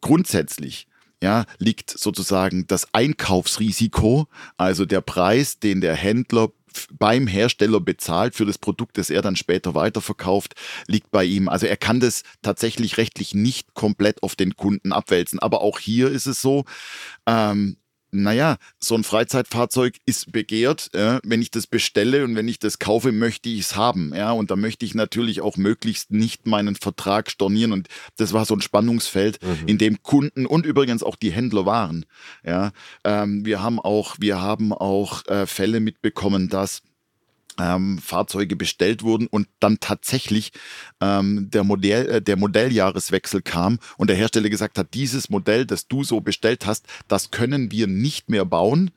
grundsätzlich 0.01 0.87
ja, 1.23 1.45
liegt 1.59 1.91
sozusagen 1.91 2.67
das 2.67 2.95
Einkaufsrisiko, 2.95 4.27
also 4.57 4.87
der 4.87 5.03
Preis, 5.03 5.59
den 5.59 5.81
der 5.83 5.95
Händler 5.95 6.51
beim 6.93 7.27
Hersteller 7.27 7.81
bezahlt 7.81 8.35
für 8.35 8.47
das 8.47 8.59
Produkt, 8.59 8.97
das 8.97 9.11
er 9.11 9.23
dann 9.23 9.37
später 9.37 9.75
weiterverkauft, 9.75 10.55
liegt 10.87 11.11
bei 11.11 11.25
ihm. 11.25 11.49
Also 11.49 11.67
er 11.67 11.77
kann 11.77 12.01
das 12.01 12.23
tatsächlich 12.43 12.97
rechtlich 12.97 13.35
nicht 13.35 13.75
komplett 13.75 14.23
auf 14.23 14.37
den 14.37 14.57
Kunden 14.57 14.93
abwälzen. 14.93 15.39
Aber 15.41 15.63
auch 15.63 15.79
hier 15.79 16.09
ist 16.11 16.27
es 16.27 16.41
so, 16.41 16.65
ähm, 17.27 17.77
naja, 18.13 18.57
so 18.79 18.95
ein 18.95 19.05
Freizeitfahrzeug 19.05 19.97
ist 20.07 20.33
begehrt. 20.33 20.91
Ja, 20.95 21.21
wenn 21.25 21.43
ich 21.43 21.51
das 21.51 21.67
bestelle 21.67 22.25
und 22.25 22.37
wenn 22.37 22.49
ich 22.49 22.59
das 22.59 22.79
kaufe, 22.79 23.13
möchte 23.13 23.49
ich 23.49 23.61
es 23.61 23.77
haben. 23.77 24.13
Ja, 24.15 24.33
und 24.33 24.51
da 24.51 24.57
möchte 24.57 24.85
ich 24.85 24.95
natürlich 24.95 25.41
auch 25.41 25.57
möglichst 25.57 26.11
nicht 26.11 26.47
meinen 26.47 26.77
Vertrag 26.77 27.31
stornieren. 27.31 27.73
Und 27.73 27.89
das 28.17 28.33
war 28.33 28.45
so 28.45 28.55
ein 28.55 28.61
Spannungsfeld, 28.61 29.43
mhm. 29.43 29.69
in 29.69 29.79
dem 29.79 30.03
Kunden 30.03 30.47
und 30.47 30.67
übrigens 30.67 31.03
auch 31.03 31.17
die 31.17 31.31
Händler 31.31 31.67
waren. 31.67 32.07
Ja, 32.45 32.73
ähm, 33.05 33.45
wir 33.45 33.63
haben 33.63 33.79
auch, 33.79 34.17
wir 34.19 34.41
haben 34.41 34.73
auch 34.73 35.27
äh, 35.27 35.47
Fälle 35.47 35.81
mitbekommen, 35.81 36.49
dass 36.49 36.83
ähm, 37.61 37.99
Fahrzeuge 37.99 38.57
bestellt 38.57 39.03
wurden 39.03 39.27
und 39.27 39.47
dann 39.61 39.81
tatsächlich 39.81 40.53
ähm, 41.01 41.49
der, 41.51 41.65
Modell, 41.65 42.09
äh, 42.09 42.23
der 42.23 42.37
Modelljahreswechsel 42.37 43.43
kam 43.43 43.79
und 43.99 44.09
der 44.09 44.17
Hersteller 44.17 44.49
gesagt 44.49 44.79
hat, 44.79 44.95
dieses 44.95 45.29
Modell, 45.29 45.67
das 45.67 45.87
du 45.87 46.03
so 46.03 46.21
bestellt 46.21 46.67
hast, 46.67 46.87
das 47.09 47.31
können 47.31 47.71
wir 47.71 47.87
nicht 47.87 48.31
mehr 48.31 48.45
bauen, 48.45 48.91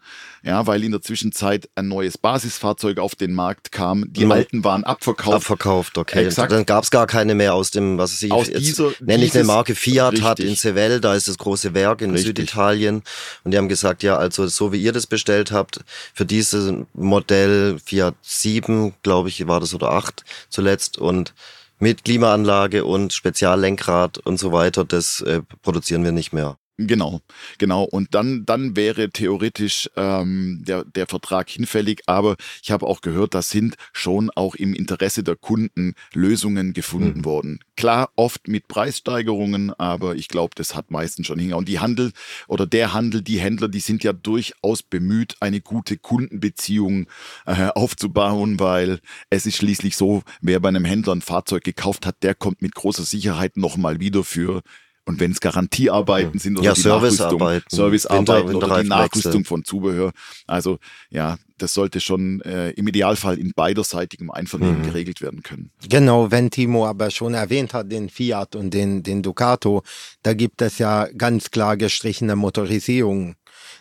ja, 0.43 0.65
weil 0.67 0.84
in 0.84 0.91
der 0.91 1.01
Zwischenzeit 1.01 1.70
ein 1.75 1.88
neues 1.88 2.17
Basisfahrzeug 2.17 3.00
auf 3.00 3.15
den 3.15 3.34
Markt 3.34 3.72
kam. 3.72 4.12
Die 4.12 4.22
genau. 4.22 4.36
alten 4.36 4.63
waren 4.63 4.84
abverkauft. 4.84 5.36
Abverkauft, 5.36 5.98
okay. 5.98 6.25
Exakt. 6.25 6.51
Dann 6.51 6.65
gab 6.65 6.84
es 6.84 6.91
gar 6.91 7.08
keine 7.08 7.36
mehr 7.36 7.53
aus 7.53 7.72
dem, 7.72 7.98
was 7.98 8.22
ich 8.22 8.32
aus 8.32 8.48
jetzt 8.48 8.60
dieser, 8.60 8.91
nenne 9.00 9.24
ich 9.24 9.34
eine 9.34 9.46
Marke 9.46 9.75
Fiat 9.75 10.13
richtig. 10.13 10.27
hat 10.27 10.39
in 10.39 10.55
Seville, 10.55 11.00
da 11.00 11.15
ist 11.15 11.27
das 11.27 11.38
große 11.38 11.74
Werk 11.74 12.01
in 12.01 12.12
richtig. 12.12 12.27
Süditalien 12.27 13.03
und 13.43 13.51
die 13.51 13.58
haben 13.58 13.70
gesagt, 13.70 14.03
ja, 14.03 14.17
also 14.17 14.48
so 14.48 14.74
wie 14.74 14.82
ihr 14.82 14.91
das 14.91 15.08
bestellt 15.08 15.51
habt, 15.51 15.79
für 16.13 16.25
dieses 16.25 16.74
Modell 16.93 17.79
Fiat 17.84 18.15
sieben, 18.53 18.93
glaube 19.01 19.29
ich, 19.29 19.48
war 19.48 19.60
das 19.60 19.74
oder 19.74 19.91
acht 19.91 20.24
zuletzt 20.50 20.98
und 20.98 21.33
mit 21.79 22.03
Klimaanlage 22.05 22.86
und 22.86 23.12
Speziallenkrad 23.12 24.19
und 24.19 24.38
so 24.38 24.51
weiter, 24.51 24.86
das 24.86 25.22
äh, 25.22 25.41
produzieren 25.63 26.03
wir 26.03 26.12
nicht 26.12 26.33
mehr. 26.33 26.57
Genau, 26.77 27.22
genau. 27.60 27.84
Und 27.84 28.15
dann, 28.15 28.48
dann 28.48 28.75
wäre 28.75 29.12
theoretisch 29.12 29.92
ähm, 29.96 30.63
der, 30.65 30.84
der 30.84 31.06
Vertrag 31.06 31.48
hinfällig. 31.48 32.01
Aber 32.08 32.36
ich 32.63 32.72
habe 32.72 32.88
auch 32.88 33.01
gehört, 33.01 33.36
da 33.36 33.44
sind 33.44 33.75
schon 33.94 34.32
auch 34.32 34.56
im 34.56 34.74
Interesse 34.74 35.24
der 35.24 35.36
Kunden 35.36 35.94
Lösungen 36.13 36.74
gefunden 36.74 37.20
mhm. 37.20 37.25
worden. 37.25 37.60
Klar, 37.75 38.10
oft 38.15 38.48
mit 38.48 38.68
Preissteigerungen, 38.68 39.72
aber 39.74 40.15
ich 40.15 40.27
glaube, 40.27 40.56
das 40.56 40.74
hat 40.74 40.89
meistens 40.89 41.27
schon 41.27 41.38
hingehauen. 41.38 41.62
Und 41.62 41.70
die 41.70 41.80
Handel 41.80 42.12
oder 42.48 42.65
der 42.65 42.94
Handel, 42.94 43.22
die 43.22 43.39
Händler, 43.39 43.70
die 43.70 43.80
sind 43.80 44.03
ja 44.03 44.12
durchaus 44.12 44.82
bemüht, 44.82 45.36
eine 45.42 45.62
gute 45.62 45.98
Kundenbeziehung 45.98 47.06
äh, 47.46 47.68
aufzubauen, 47.68 48.60
weil 48.60 49.00
es 49.30 49.46
ist 49.46 49.58
schließlich 49.58 49.96
so, 49.96 50.24
wer 50.42 50.60
bei 50.60 50.70
einem 50.70 50.86
Händler 50.86 51.13
ein 51.13 51.22
Fahrzeug 51.22 51.63
gekauft 51.63 52.08
hat, 52.08 52.24
der 52.24 52.34
kommt 52.34 52.63
mit 52.63 52.74
großer 52.74 53.03
Sicherheit 53.03 53.58
nochmal 53.58 54.00
wieder 54.00 54.24
für 54.24 54.63
und 55.05 55.19
wenn 55.19 55.31
es 55.31 55.41
Garantiearbeiten 55.41 56.39
sind 56.39 56.57
oder 56.57 56.67
ja, 56.67 56.74
die 56.74 56.81
Servicearbeiten, 56.81 57.65
Servicearbeiten 57.69 58.50
Winter, 58.50 58.67
oder 58.67 58.83
die 58.83 58.89
Nachrüstung 58.89 59.43
von 59.43 59.63
Zubehör. 59.65 60.12
Also 60.48 60.79
ja, 61.10 61.38
das 61.57 61.74
sollte 61.74 62.00
schon 62.00 62.41
äh, 62.41 62.72
im 62.72 62.88
Idealfall 62.88 63.38
in 63.38 63.51
beiderseitigem 63.53 64.31
Einvernehmen 64.31 64.79
mhm. 64.79 64.86
geregelt 64.86 65.22
werden 65.22 65.43
können. 65.43 65.72
Genau, 65.89 66.31
wenn 66.31 66.50
Timo 66.51 66.88
aber 66.88 67.12
schon 67.12 67.33
erwähnt 67.33 67.74
hat, 67.74 67.91
den 67.91 68.10
Fiat 68.10 68.55
und 68.55 68.74
den, 68.74 69.03
den 69.03 69.22
Ducato, 69.22 69.83
da 70.24 70.33
gibt 70.33 70.62
es 70.62 70.77
ja 70.77 71.07
ganz 71.17 71.51
klar 71.51 71.75
gestrichene 71.77 72.36
Motorisierung. 72.36 73.36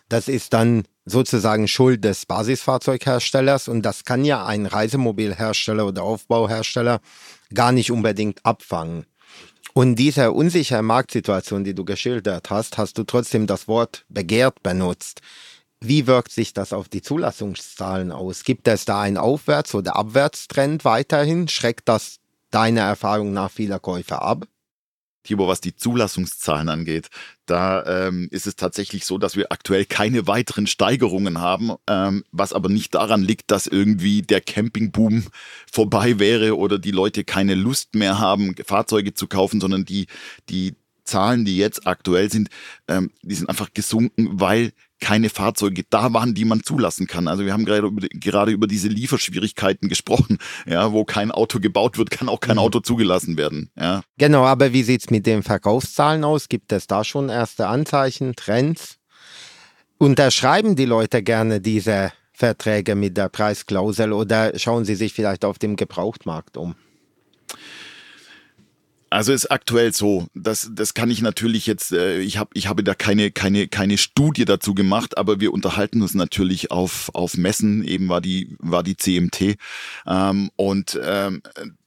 Das 0.08 0.28
ist 0.28 0.52
dann 0.52 0.84
sozusagen 1.04 1.68
Schuld 1.68 2.04
des 2.04 2.26
Basisfahrzeugherstellers 2.26 3.68
und 3.68 3.82
das 3.82 4.04
kann 4.04 4.24
ja 4.24 4.44
ein 4.44 4.66
Reisemobilhersteller 4.66 5.86
oder 5.86 6.02
Aufbauhersteller 6.02 7.00
gar 7.54 7.72
nicht 7.72 7.90
unbedingt 7.90 8.44
abfangen. 8.44 9.06
Und 9.74 9.96
dieser 9.96 10.34
unsicheren 10.34 10.84
Marktsituation, 10.84 11.64
die 11.64 11.74
du 11.74 11.84
geschildert 11.84 12.50
hast, 12.50 12.76
hast 12.76 12.98
du 12.98 13.04
trotzdem 13.04 13.46
das 13.46 13.68
Wort 13.68 14.04
begehrt 14.10 14.62
benutzt. 14.62 15.22
Wie 15.80 16.06
wirkt 16.06 16.30
sich 16.30 16.52
das 16.52 16.72
auf 16.72 16.88
die 16.88 17.02
Zulassungszahlen 17.02 18.12
aus? 18.12 18.44
Gibt 18.44 18.68
es 18.68 18.84
da 18.84 19.00
einen 19.00 19.16
Aufwärts- 19.16 19.74
oder 19.74 19.96
Abwärtstrend 19.96 20.84
weiterhin? 20.84 21.48
Schreckt 21.48 21.88
das 21.88 22.18
deiner 22.50 22.82
Erfahrung 22.82 23.32
nach 23.32 23.50
vieler 23.50 23.80
Käufer 23.80 24.22
ab? 24.22 24.46
Tibor, 25.22 25.48
was 25.48 25.60
die 25.60 25.74
Zulassungszahlen 25.74 26.68
angeht, 26.68 27.08
da 27.46 27.84
ähm, 27.86 28.28
ist 28.30 28.46
es 28.46 28.56
tatsächlich 28.56 29.04
so, 29.04 29.18
dass 29.18 29.36
wir 29.36 29.52
aktuell 29.52 29.84
keine 29.84 30.26
weiteren 30.26 30.66
Steigerungen 30.66 31.40
haben, 31.40 31.72
ähm, 31.88 32.24
was 32.32 32.52
aber 32.52 32.68
nicht 32.68 32.94
daran 32.94 33.22
liegt, 33.22 33.50
dass 33.50 33.66
irgendwie 33.66 34.22
der 34.22 34.40
Campingboom 34.40 35.24
vorbei 35.70 36.18
wäre 36.18 36.56
oder 36.56 36.78
die 36.78 36.90
Leute 36.90 37.24
keine 37.24 37.54
Lust 37.54 37.94
mehr 37.94 38.18
haben, 38.18 38.54
Fahrzeuge 38.64 39.14
zu 39.14 39.26
kaufen, 39.26 39.60
sondern 39.60 39.84
die, 39.84 40.06
die 40.48 40.74
Zahlen, 41.04 41.44
die 41.44 41.56
jetzt 41.56 41.86
aktuell 41.86 42.30
sind, 42.30 42.48
ähm, 42.88 43.10
die 43.22 43.34
sind 43.34 43.48
einfach 43.48 43.72
gesunken, 43.74 44.40
weil 44.40 44.72
keine 45.02 45.28
Fahrzeuge 45.30 45.82
da 45.90 46.14
waren, 46.14 46.32
die 46.32 46.44
man 46.44 46.62
zulassen 46.62 47.08
kann. 47.08 47.26
Also 47.26 47.44
wir 47.44 47.52
haben 47.52 47.64
gerade 47.64 47.86
über, 47.88 48.06
gerade 48.08 48.52
über 48.52 48.68
diese 48.68 48.88
Lieferschwierigkeiten 48.88 49.88
gesprochen. 49.88 50.38
Ja, 50.64 50.92
wo 50.92 51.04
kein 51.04 51.32
Auto 51.32 51.58
gebaut 51.58 51.98
wird, 51.98 52.10
kann 52.10 52.28
auch 52.28 52.40
kein 52.40 52.56
mhm. 52.56 52.62
Auto 52.62 52.80
zugelassen 52.80 53.36
werden. 53.36 53.70
Ja. 53.78 54.02
Genau, 54.16 54.44
aber 54.44 54.72
wie 54.72 54.84
sieht's 54.84 55.10
mit 55.10 55.26
den 55.26 55.42
Verkaufszahlen 55.42 56.22
aus? 56.22 56.48
Gibt 56.48 56.72
es 56.72 56.86
da 56.86 57.02
schon 57.02 57.28
erste 57.28 57.66
Anzeichen, 57.66 58.36
Trends? 58.36 58.98
Unterschreiben 59.98 60.76
die 60.76 60.84
Leute 60.84 61.22
gerne 61.22 61.60
diese 61.60 62.12
Verträge 62.32 62.94
mit 62.94 63.16
der 63.16 63.28
Preisklausel 63.28 64.12
oder 64.12 64.56
schauen 64.58 64.84
sie 64.84 64.94
sich 64.94 65.12
vielleicht 65.12 65.44
auf 65.44 65.58
dem 65.58 65.74
Gebrauchtmarkt 65.76 66.56
um? 66.56 66.76
Also 69.12 69.32
ist 69.32 69.50
aktuell 69.50 69.92
so. 69.92 70.26
Das, 70.34 70.70
das 70.72 70.94
kann 70.94 71.10
ich 71.10 71.20
natürlich 71.20 71.66
jetzt, 71.66 71.92
äh, 71.92 72.20
ich, 72.20 72.38
hab, 72.38 72.50
ich 72.54 72.66
habe 72.66 72.82
da 72.82 72.94
keine, 72.94 73.30
keine, 73.30 73.68
keine 73.68 73.98
Studie 73.98 74.44
dazu 74.46 74.74
gemacht, 74.74 75.18
aber 75.18 75.38
wir 75.38 75.52
unterhalten 75.52 76.00
uns 76.00 76.14
natürlich 76.14 76.70
auf, 76.70 77.10
auf 77.14 77.36
Messen, 77.36 77.84
eben 77.84 78.08
war 78.08 78.22
die, 78.22 78.56
war 78.58 78.82
die 78.82 78.96
CMT. 78.96 79.56
Ähm, 80.06 80.50
und 80.56 80.98
ähm, 81.02 81.42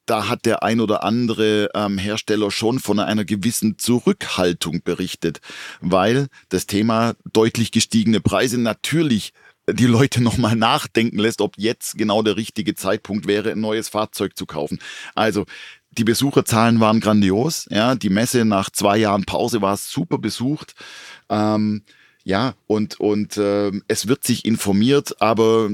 da 0.05 0.29
hat 0.29 0.45
der 0.45 0.61
ein 0.61 0.79
oder 0.79 1.03
andere 1.03 1.71
ähm, 1.73 1.97
Hersteller 1.97 2.51
schon 2.51 2.79
von 2.79 2.99
einer 2.99 3.25
gewissen 3.25 3.79
Zurückhaltung 3.79 4.83
berichtet, 4.83 5.41
weil 5.81 6.27
das 6.49 6.67
Thema 6.67 7.15
deutlich 7.33 7.71
gestiegene 7.71 8.21
Preise 8.21 8.59
natürlich 8.59 9.33
die 9.67 9.87
Leute 9.87 10.21
nochmal 10.23 10.55
nachdenken 10.55 11.17
lässt, 11.17 11.41
ob 11.41 11.57
jetzt 11.57 11.97
genau 11.97 12.21
der 12.21 12.37
richtige 12.37 12.75
Zeitpunkt 12.75 13.27
wäre, 13.27 13.51
ein 13.51 13.59
neues 13.61 13.89
Fahrzeug 13.89 14.37
zu 14.37 14.45
kaufen. 14.45 14.79
Also 15.15 15.45
die 15.97 16.03
Besucherzahlen 16.03 16.79
waren 16.79 16.99
grandios. 16.99 17.67
Ja, 17.69 17.95
die 17.95 18.09
Messe 18.09 18.45
nach 18.45 18.69
zwei 18.69 18.97
Jahren 18.97 19.25
Pause 19.25 19.61
war 19.61 19.77
super 19.77 20.17
besucht. 20.17 20.75
Ähm, 21.29 21.83
ja, 22.23 22.55
und, 22.67 22.99
und 22.99 23.37
äh, 23.37 23.71
es 23.87 24.07
wird 24.07 24.23
sich 24.23 24.45
informiert, 24.45 25.21
aber 25.21 25.69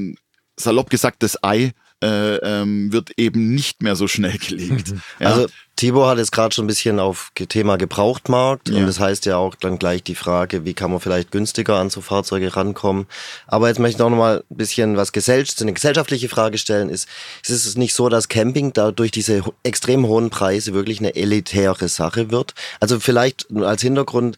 salopp 0.57 0.89
gesagt, 0.89 1.23
das 1.23 1.43
Ei 1.43 1.73
äh, 2.01 2.35
ähm, 2.37 2.91
wird 2.91 3.11
eben 3.17 3.53
nicht 3.53 3.81
mehr 3.83 3.95
so 3.95 4.07
schnell 4.07 4.37
gelegt. 4.37 4.93
Ja. 5.19 5.27
Also 5.27 5.47
Tibor 5.75 6.09
hat 6.09 6.19
jetzt 6.19 6.31
gerade 6.31 6.53
schon 6.53 6.65
ein 6.65 6.67
bisschen 6.67 6.99
auf 6.99 7.31
Thema 7.33 7.77
Gebrauchtmarkt 7.77 8.69
ja. 8.69 8.77
und 8.77 8.85
das 8.85 8.99
heißt 8.99 9.25
ja 9.25 9.37
auch 9.37 9.55
dann 9.55 9.79
gleich 9.79 10.03
die 10.03 10.15
Frage, 10.15 10.63
wie 10.63 10.75
kann 10.75 10.91
man 10.91 10.99
vielleicht 10.99 11.31
günstiger 11.31 11.77
an 11.77 11.89
so 11.89 12.01
Fahrzeuge 12.01 12.55
rankommen. 12.55 13.07
Aber 13.47 13.67
jetzt 13.67 13.79
möchte 13.79 13.95
ich 13.95 13.99
noch 13.99 14.09
mal 14.11 14.43
ein 14.49 14.57
bisschen 14.57 14.95
was 14.95 15.11
gesell 15.11 15.43
eine 15.59 15.73
gesellschaftliche 15.73 16.29
Frage 16.29 16.59
stellen. 16.59 16.89
Ist, 16.89 17.07
ist 17.43 17.65
es 17.65 17.77
nicht 17.77 17.95
so, 17.95 18.09
dass 18.09 18.27
Camping 18.27 18.73
da 18.73 18.91
durch 18.91 19.09
diese 19.09 19.41
extrem 19.63 20.05
hohen 20.05 20.29
Preise 20.29 20.73
wirklich 20.73 20.99
eine 20.99 21.15
elitäre 21.15 21.87
Sache 21.87 22.29
wird? 22.29 22.53
Also 22.79 22.99
vielleicht 22.99 23.47
als 23.55 23.81
Hintergrund, 23.81 24.37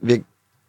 wir 0.00 0.24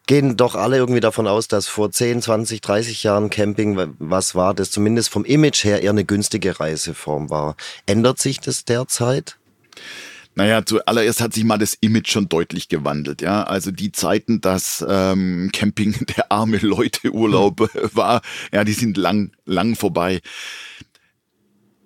gehen 0.08 0.38
doch 0.38 0.56
alle 0.56 0.78
irgendwie 0.78 1.00
davon 1.00 1.28
aus, 1.28 1.48
dass 1.48 1.68
vor 1.68 1.92
10, 1.92 2.22
20, 2.22 2.62
30 2.62 3.04
Jahren 3.04 3.30
Camping 3.30 3.96
was 4.00 4.36
war, 4.36 4.54
das 4.54 4.72
zumindest 4.72 5.10
vom 5.10 5.26
Image 5.26 5.64
her 5.64 5.82
eher 5.82 5.92
eine 5.92 6.06
günstige 6.06 6.60
Reiseform 6.60 7.30
war. 7.30 7.56
Ändert 7.86 8.20
sich 8.20 8.40
das 8.40 8.66
derzeit? 8.66 9.38
Naja, 10.36 10.66
zuallererst 10.66 11.22
hat 11.22 11.34
sich 11.34 11.44
mal 11.44 11.60
das 11.60 11.76
Image 11.76 12.12
schon 12.12 12.28
deutlich 12.28 12.68
gewandelt. 12.68 13.22
Ja, 13.22 13.44
also 13.44 13.70
die 13.70 13.92
Zeiten, 13.92 14.42
dass 14.42 14.84
ähm, 14.88 15.52
Camping 15.54 15.94
der 16.18 16.32
arme 16.32 16.58
Leute 16.58 17.12
Urlaub 17.12 17.60
hm. 17.60 17.90
war, 17.94 18.22
ja, 18.52 18.64
die 18.64 18.74
sind 18.74 18.98
lang, 18.98 19.32
lang 19.46 19.76
vorbei. 19.76 20.22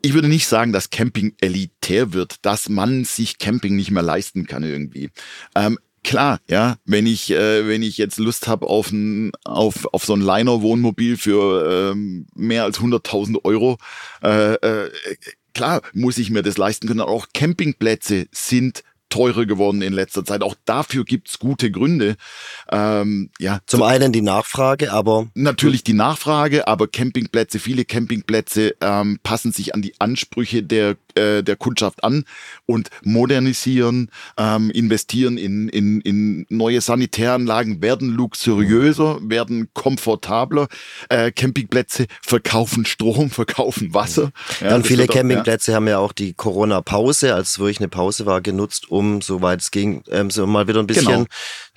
Ich 0.01 0.13
würde 0.13 0.29
nicht 0.29 0.47
sagen, 0.47 0.71
dass 0.71 0.89
Camping 0.89 1.35
elitär 1.41 2.13
wird, 2.13 2.45
dass 2.45 2.69
man 2.69 3.03
sich 3.03 3.39
Camping 3.39 3.75
nicht 3.75 3.91
mehr 3.91 4.03
leisten 4.03 4.45
kann 4.45 4.63
irgendwie. 4.63 5.09
Ähm, 5.55 5.77
klar, 6.03 6.39
ja, 6.49 6.77
wenn 6.85 7.05
ich, 7.05 7.31
äh, 7.31 7.67
wenn 7.67 7.83
ich 7.83 7.97
jetzt 7.97 8.17
Lust 8.17 8.47
habe 8.47 8.67
auf, 8.67 8.91
ein, 8.91 9.31
auf, 9.43 9.85
auf 9.93 10.05
so 10.05 10.13
ein 10.13 10.21
Liner-Wohnmobil 10.21 11.17
für 11.17 11.91
ähm, 11.91 12.27
mehr 12.35 12.63
als 12.63 12.79
100.000 12.79 13.43
Euro, 13.43 13.77
äh, 14.23 14.53
äh, 14.53 14.91
klar 15.53 15.81
muss 15.93 16.17
ich 16.17 16.29
mir 16.29 16.43
das 16.43 16.57
leisten 16.57 16.87
können. 16.87 17.01
Auch 17.01 17.27
Campingplätze 17.33 18.27
sind 18.31 18.83
teurer 19.09 19.45
geworden 19.45 19.81
in 19.81 19.93
letzter 19.93 20.25
Zeit. 20.25 20.41
Auch 20.43 20.55
dafür 20.65 21.05
gibt's 21.05 21.39
gute 21.39 21.71
Gründe. 21.71 22.15
Ähm, 22.71 23.29
ja, 23.39 23.59
Zum 23.65 23.83
einen 23.83 24.11
die 24.11 24.21
Nachfrage, 24.21 24.91
aber. 24.91 25.27
Natürlich 25.33 25.83
die 25.83 25.93
Nachfrage, 25.93 26.67
aber 26.67 26.87
Campingplätze, 26.87 27.59
viele 27.59 27.85
Campingplätze 27.85 28.75
ähm, 28.81 29.19
passen 29.23 29.51
sich 29.51 29.73
an 29.73 29.81
die 29.81 29.93
Ansprüche 29.99 30.63
der 30.63 30.97
äh, 31.17 31.43
der 31.43 31.55
Kundschaft 31.55 32.03
an 32.03 32.23
und 32.65 32.89
modernisieren, 33.03 34.09
ähm, 34.37 34.69
investieren 34.71 35.37
in, 35.37 35.69
in, 35.69 36.01
in 36.01 36.45
neue 36.49 36.81
Sanitäranlagen, 36.81 37.81
werden 37.81 38.09
luxuriöser, 38.09 39.19
werden 39.21 39.69
komfortabler. 39.73 40.67
Äh, 41.09 41.31
Campingplätze 41.31 42.07
verkaufen 42.21 42.85
Strom, 42.85 43.29
verkaufen 43.31 43.93
Wasser. 43.93 44.31
Ja, 44.61 44.69
Dann 44.69 44.83
viele 44.83 45.07
Campingplätze 45.07 45.71
ja. 45.71 45.77
haben 45.77 45.87
ja 45.87 45.99
auch 45.99 46.13
die 46.13 46.33
Corona-Pause, 46.33 47.33
als 47.33 47.59
wirklich 47.59 47.79
eine 47.79 47.89
Pause 47.89 48.25
war, 48.25 48.41
genutzt, 48.41 48.89
um, 48.89 49.21
soweit 49.21 49.61
es 49.61 49.71
ging, 49.71 50.03
ähm, 50.09 50.29
so 50.29 50.45
mal 50.47 50.67
wieder 50.67 50.79
ein 50.79 50.87
bisschen 50.87 51.05
genau. 51.05 51.25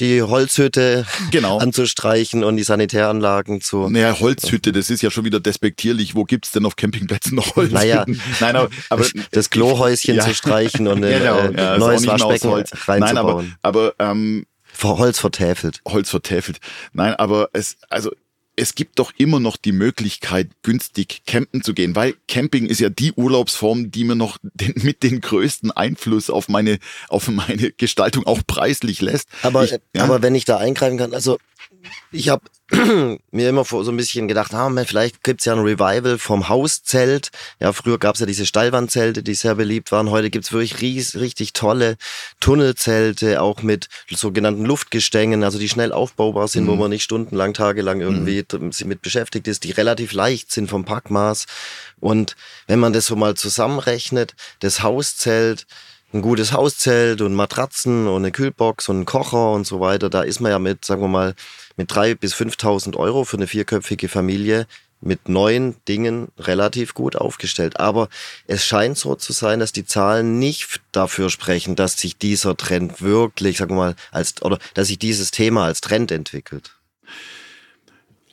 die 0.01 0.23
Holzhütte 0.23 1.07
genau. 1.31 1.59
anzustreichen 1.59 2.45
und 2.45 2.57
die 2.57 2.63
Sanitäranlagen 2.63 3.61
zu. 3.61 3.89
Naja, 3.89 4.19
Holzhütte, 4.21 4.73
das 4.73 4.91
ist 4.91 5.03
ja 5.03 5.11
schon 5.11 5.25
wieder 5.25 5.41
despektierlich. 5.41 6.15
Wo 6.15 6.25
gibt's 6.25 6.53
denn 6.53 6.67
auf 6.67 6.77
Campingplätzen 6.77 7.37
noch 7.37 7.57
Holzhütten? 7.57 7.75
Naja, 7.75 8.05
Nein, 8.41 8.57
aber, 8.57 8.69
aber 8.89 9.05
das 9.31 9.51
Klohäuschen 9.51 10.17
ja. 10.17 10.25
zu 10.25 10.35
streichen 10.35 10.87
und 10.87 11.05
ein 11.05 11.19
genau, 11.19 11.39
äh, 11.39 11.57
ja, 11.57 11.79
neues 11.79 12.07
Waschbecken 12.07 12.51
reinzubauen. 12.51 13.01
Nein, 13.01 13.17
aber, 13.19 13.45
aber 13.63 13.95
ähm, 13.99 14.47
Holz 14.83 15.19
vertäfelt. 15.19 15.81
Holz 15.87 16.11
vertäfelt. 16.11 16.59
Nein, 16.93 17.15
aber 17.15 17.51
es, 17.53 17.77
also 17.89 18.11
es 18.57 18.75
gibt 18.75 18.99
doch 18.99 19.13
immer 19.17 19.41
noch 19.41 19.57
die 19.57 19.73
Möglichkeit, 19.73 20.51
günstig 20.63 21.23
campen 21.27 21.63
zu 21.63 21.73
gehen, 21.73 21.97
weil 21.97 22.15
Camping 22.29 22.67
ist 22.67 22.81
ja 22.81 22.91
die 22.91 23.13
Urlaubsform, 23.13 23.91
die 23.91 24.05
mir 24.05 24.17
noch 24.17 24.39
den, 24.43 24.75
mit 24.83 25.03
den 25.03 25.21
größten 25.21 25.71
Einfluss 25.71 26.31
auf 26.31 26.49
meine, 26.49 26.79
auf 27.09 27.29
meine 27.29 27.73
Gestaltung 27.73 28.27
auch 28.27 28.41
preislich 28.47 29.01
lässt. 29.01 29.29
Aber, 29.43 29.65
ich, 29.65 29.71
ja. 29.95 30.05
aber 30.05 30.23
wenn 30.23 30.35
ich 30.35 30.45
da 30.45 30.59
eingreifen 30.59 30.99
kann, 30.99 31.15
also 31.15 31.39
ich 32.13 32.29
habe 32.29 32.43
mir 33.31 33.49
immer 33.49 33.65
so 33.65 33.91
ein 33.91 33.97
bisschen 33.97 34.29
gedacht, 34.29 34.55
ah, 34.55 34.71
vielleicht 34.85 35.25
gibt's 35.25 35.45
ja 35.45 35.55
ein 35.55 35.61
Revival 35.61 36.19
vom 36.19 36.49
Hauszelt. 36.49 37.31
Ja, 37.59 37.73
früher 37.73 37.99
gab's 37.99 38.21
ja 38.21 38.27
diese 38.27 38.47
Stallwandzelte, 38.47 39.23
die 39.23 39.35
sehr 39.35 39.57
beliebt 39.57 39.91
waren. 39.91 40.11
Heute 40.11 40.31
gibt's 40.31 40.53
wirklich 40.53 40.81
ries, 40.81 41.17
richtig 41.17 41.53
tolle 41.53 41.97
Tunnelzelte, 42.39 43.43
auch 43.43 43.63
mit 43.63 43.89
sogenannten 44.11 44.65
Luftgestängen, 44.65 45.43
also 45.43 45.59
die 45.59 45.69
schnell 45.69 45.93
aufbaubar 45.93 46.49
sind, 46.49 46.65
mhm. 46.65 46.69
wo 46.69 46.77
man 46.77 46.91
nicht 46.91 47.03
stundenlang, 47.03 47.55
tagelang 47.55 48.01
irgendwie 48.01 48.45
mhm. 48.53 48.89
mit 48.89 49.03
beschäftigt 49.03 49.49
ist, 49.49 49.65
die 49.65 49.73
relativ 49.73 50.13
leicht 50.13 50.53
sind 50.53 50.71
vom 50.71 50.85
Packmaß. 50.85 51.47
Und 51.99 52.37
wenn 52.67 52.79
man 52.79 52.93
das 52.93 53.07
so 53.07 53.17
mal 53.17 53.35
zusammenrechnet, 53.35 54.35
das 54.61 54.83
Hauszelt, 54.83 55.67
ein 56.13 56.23
gutes 56.23 56.53
Hauszelt 56.53 57.21
und 57.21 57.35
Matratzen 57.35 58.09
und 58.09 58.17
eine 58.17 58.33
Kühlbox 58.33 58.89
und 58.89 58.97
einen 58.97 59.05
Kocher 59.07 59.53
und 59.53 59.67
so 59.67 59.81
weiter, 59.81 60.11
da 60.11 60.23
ist 60.23 60.41
man 60.41 60.51
ja 60.51 60.59
mit, 60.59 60.85
sagen 60.85 61.03
wir 61.03 61.09
mal, 61.09 61.35
mit 61.77 61.95
drei 61.95 62.15
bis 62.15 62.35
5.000 62.35 62.97
Euro 62.97 63.25
für 63.25 63.37
eine 63.37 63.47
vierköpfige 63.47 64.09
Familie 64.09 64.67
mit 65.01 65.29
neuen 65.29 65.77
Dingen 65.89 66.29
relativ 66.39 66.95
gut 66.95 67.17
aufgestellt. 67.17 67.81
Aber 67.81 68.09
es 68.47 68.65
scheint 68.65 68.99
so 68.99 69.15
zu 69.15 69.33
sein, 69.33 69.61
dass 69.61 69.73
die 69.73 69.87
Zahlen 69.87 70.39
nicht 70.39 70.81
dafür 70.93 71.31
sprechen, 71.31 71.77
dass 71.77 71.99
sich 71.99 72.19
dieser 72.19 72.57
Trend 72.57 73.01
wirklich, 73.01 73.59
sagen 73.59 73.77
wir 73.77 73.77
mal, 73.77 73.97
als, 74.11 74.43
oder 74.43 74.59
dass 74.75 74.89
sich 74.89 74.99
dieses 74.99 75.31
Thema 75.31 75.65
als 75.65 75.81
Trend 75.81 76.13
entwickelt. 76.13 76.75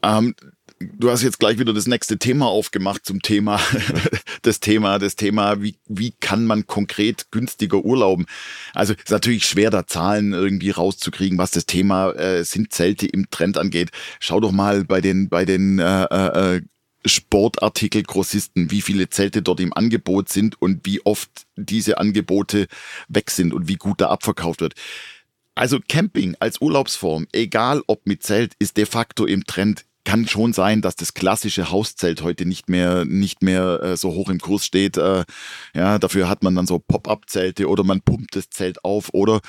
Ähm, 0.03 0.35
du 0.79 1.11
hast 1.11 1.23
jetzt 1.23 1.39
gleich 1.39 1.59
wieder 1.59 1.73
das 1.73 1.87
nächste 1.87 2.17
Thema 2.17 2.47
aufgemacht 2.47 3.05
zum 3.05 3.21
Thema, 3.21 3.59
das 4.41 4.59
Thema, 4.59 4.99
das 4.99 5.15
Thema, 5.15 5.61
wie, 5.61 5.75
wie 5.87 6.11
kann 6.19 6.45
man 6.45 6.67
konkret 6.67 7.31
günstiger 7.31 7.83
urlauben? 7.83 8.25
Also 8.73 8.93
ist 8.93 9.11
natürlich 9.11 9.45
schwer, 9.45 9.69
da 9.69 9.87
Zahlen 9.87 10.33
irgendwie 10.33 10.71
rauszukriegen, 10.71 11.37
was 11.37 11.51
das 11.51 11.65
Thema 11.65 12.11
äh, 12.11 12.43
sind 12.43 12.73
Zelte 12.73 13.07
im 13.07 13.29
Trend 13.29 13.57
angeht. 13.57 13.91
Schau 14.19 14.39
doch 14.39 14.51
mal 14.51 14.83
bei 14.83 15.01
den, 15.01 15.29
bei 15.29 15.45
den 15.45 15.79
äh, 15.79 16.03
äh, 16.03 16.61
Sportartikelgrossisten, 17.05 18.71
wie 18.71 18.81
viele 18.81 19.09
Zelte 19.09 19.41
dort 19.41 19.59
im 19.59 19.73
Angebot 19.73 20.29
sind 20.29 20.61
und 20.61 20.85
wie 20.85 21.05
oft 21.05 21.29
diese 21.55 21.97
Angebote 21.97 22.67
weg 23.07 23.31
sind 23.31 23.53
und 23.53 23.67
wie 23.67 23.75
gut 23.75 24.01
da 24.01 24.09
abverkauft 24.09 24.61
wird. 24.61 24.73
Also 25.55 25.79
Camping 25.87 26.35
als 26.39 26.61
Urlaubsform, 26.61 27.27
egal 27.31 27.81
ob 27.87 28.05
mit 28.05 28.21
Zelt, 28.21 28.53
ist 28.59 28.77
de 28.77 28.85
facto 28.85 29.25
im 29.25 29.45
Trend 29.45 29.85
kann 30.07 30.25
schon 30.25 30.53
sein, 30.53 30.81
dass 30.81 30.95
das 30.95 31.13
klassische 31.13 31.69
Hauszelt 31.69 32.21
heute 32.21 32.45
nicht 32.45 32.69
mehr 32.69 33.03
nicht 33.03 33.43
mehr 33.43 33.83
äh, 33.83 33.97
so 33.97 34.13
hoch 34.13 34.29
im 34.29 34.39
Kurs 34.39 34.65
steht. 34.65 34.95
Äh, 34.95 35.25
ja, 35.73 35.99
dafür 35.99 36.29
hat 36.29 36.43
man 36.43 36.55
dann 36.55 36.65
so 36.65 36.79
Pop-up-Zelte 36.79 37.67
oder 37.67 37.83
man 37.83 37.99
pumpt 37.99 38.37
das 38.37 38.49
Zelt 38.49 38.85
auf. 38.85 39.09
Oder 39.13 39.41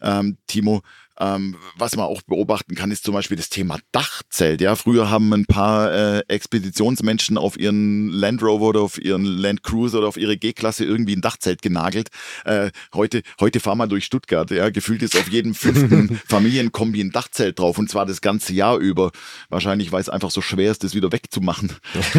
ähm, 0.00 0.38
Timo, 0.46 0.82
ähm, 1.18 1.56
was 1.76 1.96
man 1.96 2.06
auch 2.06 2.22
beobachten 2.22 2.74
kann, 2.74 2.90
ist 2.90 3.04
zum 3.04 3.14
Beispiel 3.14 3.36
das 3.36 3.48
Thema 3.48 3.78
Dachzelt. 3.92 4.60
Ja, 4.60 4.74
früher 4.76 5.10
haben 5.10 5.32
ein 5.32 5.46
paar 5.46 5.92
äh, 5.92 6.22
Expeditionsmenschen 6.28 7.38
auf 7.38 7.58
ihren 7.58 8.08
Land 8.08 8.42
Rover 8.42 8.66
oder 8.66 8.80
auf 8.80 8.98
ihren 8.98 9.24
Land 9.24 9.62
Cruiser 9.62 9.98
oder 9.98 10.08
auf 10.08 10.16
ihre 10.16 10.36
G-Klasse 10.36 10.84
irgendwie 10.84 11.16
ein 11.16 11.20
Dachzelt 11.20 11.62
genagelt. 11.62 12.08
Äh, 12.44 12.70
heute, 12.94 13.22
heute 13.40 13.60
fahren 13.60 13.78
wir 13.78 13.86
durch 13.86 14.04
Stuttgart. 14.04 14.50
Ja, 14.50 14.70
gefühlt 14.70 15.02
ist 15.02 15.16
auf 15.16 15.28
jedem 15.28 15.54
fünften 15.54 16.20
Familienkombi 16.28 17.00
ein 17.00 17.10
Dachzelt 17.10 17.58
drauf 17.58 17.78
und 17.78 17.90
zwar 17.90 18.06
das 18.06 18.20
ganze 18.20 18.52
Jahr 18.52 18.78
über. 18.78 19.12
Wahrscheinlich, 19.48 19.92
weil 19.92 20.00
es 20.00 20.08
einfach 20.08 20.30
so 20.30 20.40
schwer 20.40 20.70
ist, 20.70 20.82
das 20.82 20.94
wieder 20.94 21.12
wegzumachen. 21.12 21.72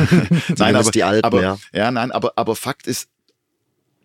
nein, 0.57 0.75
aber, 0.75 0.91
Alpen, 1.05 1.23
aber 1.25 1.41
ja. 1.41 1.57
ja, 1.73 1.91
nein, 1.91 2.11
aber 2.11 2.33
aber 2.35 2.55
Fakt 2.55 2.87
ist, 2.87 3.09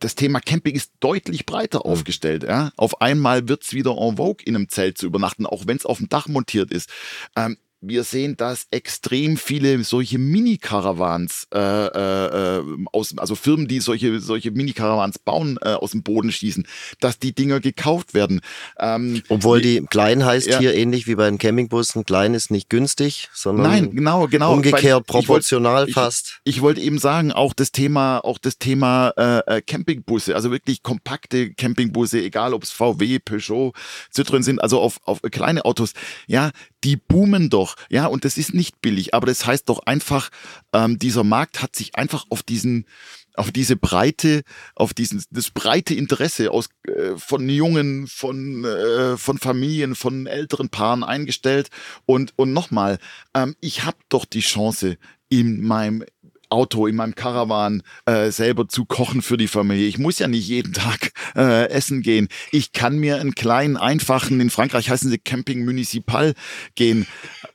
das 0.01 0.15
Thema 0.15 0.41
Camping 0.41 0.75
ist 0.75 0.93
deutlich 1.01 1.47
breiter 1.47 1.81
mhm. 1.85 1.93
aufgestellt. 1.93 2.43
Ja? 2.43 2.73
Auf 2.77 3.01
einmal 3.01 3.49
wird's 3.49 3.73
wieder 3.73 3.97
en 3.97 4.17
vogue, 4.17 4.45
in 4.45 4.57
einem 4.57 4.69
Zelt 4.69 4.99
zu 4.99 5.07
übernachten, 5.07 5.47
auch 5.47 5.67
wenn 5.67 5.77
es 5.77 5.87
auf 5.87 5.99
dem 5.99 6.09
Dach 6.09 6.27
montiert 6.27 6.73
ist. 6.73 6.91
Ähm, 7.37 7.57
wir 7.81 8.05
sehen, 8.05 8.37
dass 8.37 8.67
extrem 8.71 9.37
viele 9.37 9.83
solche 9.85 10.19
Mini-Caravans 10.19 11.49
äh, 11.55 11.59
äh, 11.59 12.59
äh, 12.59 12.63
aus, 12.93 13.17
also 13.17 13.35
Firmen, 13.35 13.69
die 13.69 13.81
solche 13.81 14.21
solche 14.21 14.51
Mini-Caravans 14.51 15.19
bauen, 15.19 15.59
äh, 15.63 15.71
aus 15.71 15.93
dem 15.93 16.03
Boden 16.03 16.31
schießen, 16.31 16.67
dass 17.01 17.19
die 17.19 17.35
Dinger 17.35 17.61
gekauft 17.61 18.13
werden. 18.13 18.41
Ähm, 18.79 19.23
Obwohl 19.29 19.63
die, 19.63 19.81
die 19.81 19.87
klein 19.87 20.25
heißt 20.25 20.49
ja, 20.49 20.59
hier 20.59 20.75
ähnlich 20.75 21.07
wie 21.07 21.15
bei 21.15 21.25
den 21.25 21.39
Campingbussen, 21.39 22.05
klein 22.05 22.35
ist 22.35 22.51
nicht 22.51 22.69
günstig, 22.69 23.29
sondern 23.33 23.67
nein, 23.67 23.91
genau, 23.95 24.27
genau, 24.29 24.53
umgekehrt 24.53 25.09
weil, 25.09 25.23
proportional 25.23 25.89
ich 25.89 25.97
wollt, 25.97 26.05
fast. 26.07 26.41
Ich, 26.45 26.57
ich 26.57 26.63
wollte 26.63 26.83
eben 26.83 26.99
sagen, 26.99 27.33
auch 27.33 27.55
das 27.55 27.73
Thema, 27.73 28.19
auch 28.19 28.39
das 28.39 28.59
Thema 28.59 29.13
äh, 29.17 29.57
äh 29.57 29.63
Campingbusse, 29.63 30.35
also 30.35 30.51
wirklich 30.51 30.83
kompakte 30.83 31.55
Campingbusse, 31.55 32.21
egal 32.21 32.53
ob 32.53 32.63
es 32.63 32.71
VW, 32.71 33.19
Peugeot, 33.21 33.73
Citroën 34.15 34.43
sind, 34.43 34.63
also 34.63 34.81
auf, 34.81 35.01
auf 35.05 35.23
kleine 35.23 35.65
Autos, 35.65 35.93
ja, 36.27 36.51
die 36.85 36.97
boomen 36.97 37.51
doch, 37.51 37.77
ja, 37.89 38.07
und 38.07 38.25
das 38.25 38.39
ist 38.39 38.55
nicht 38.55 38.81
billig, 38.81 39.15
aber 39.15 39.27
das 39.27 39.47
heißt 39.47 39.69
doch 39.69 39.81
einfach, 39.87 40.31
ähm, 40.73 40.99
dieser 40.99 41.25
Markt 41.25 41.63
hat 41.63 41.77
sich 41.77 41.95
einfach 41.97 42.25
auf 42.31 42.43
diesen, 42.43 42.87
auf 43.35 43.53
diese 43.53 43.77
breite, 43.77 44.43
auf 44.75 44.95
diesen, 44.95 45.23
das 45.31 45.51
breite 45.51 45.95
Interesse 45.95 46.51
aus, 46.51 46.69
äh, 46.87 47.17
von 47.17 47.49
Jungen, 47.49 48.07
von, 48.07 48.65
äh, 48.65 49.17
von 49.17 49.39
Familien, 49.39 49.95
von 49.95 50.27
älteren 50.27 50.69
Paaren 50.69 51.05
eingestellt. 51.05 51.71
Und, 52.07 52.33
und 52.37 52.53
nochmal, 52.53 52.99
ähm, 53.35 53.57
ich 53.61 53.85
habe 53.85 53.99
doch 54.09 54.25
die 54.25 54.41
Chance, 54.41 54.97
in 55.31 55.63
meinem 55.65 56.05
Auto, 56.51 56.87
in 56.87 56.97
meinem 56.97 57.15
Caravan 57.15 57.83
äh, 58.07 58.31
selber 58.31 58.69
zu 58.69 58.85
kochen 58.85 59.23
für 59.23 59.37
die 59.37 59.49
Familie. 59.49 59.87
Ich 59.87 59.99
muss 59.99 60.19
ja 60.19 60.29
nicht 60.29 60.47
jeden 60.49 60.73
Tag 60.73 61.13
äh, 61.37 61.69
essen 61.71 62.03
gehen. 62.03 62.29
Ich 62.51 62.73
kann 62.73 62.99
mir 62.99 63.21
einen 63.21 63.35
kleinen, 63.35 63.77
einfachen, 63.77 64.41
in 64.41 64.51
Frankreich 64.51 64.91
heißen 64.91 65.11
sie 65.11 65.19
Camping 65.19 65.65
Municipal 65.65 66.35
gehen. 66.75 67.07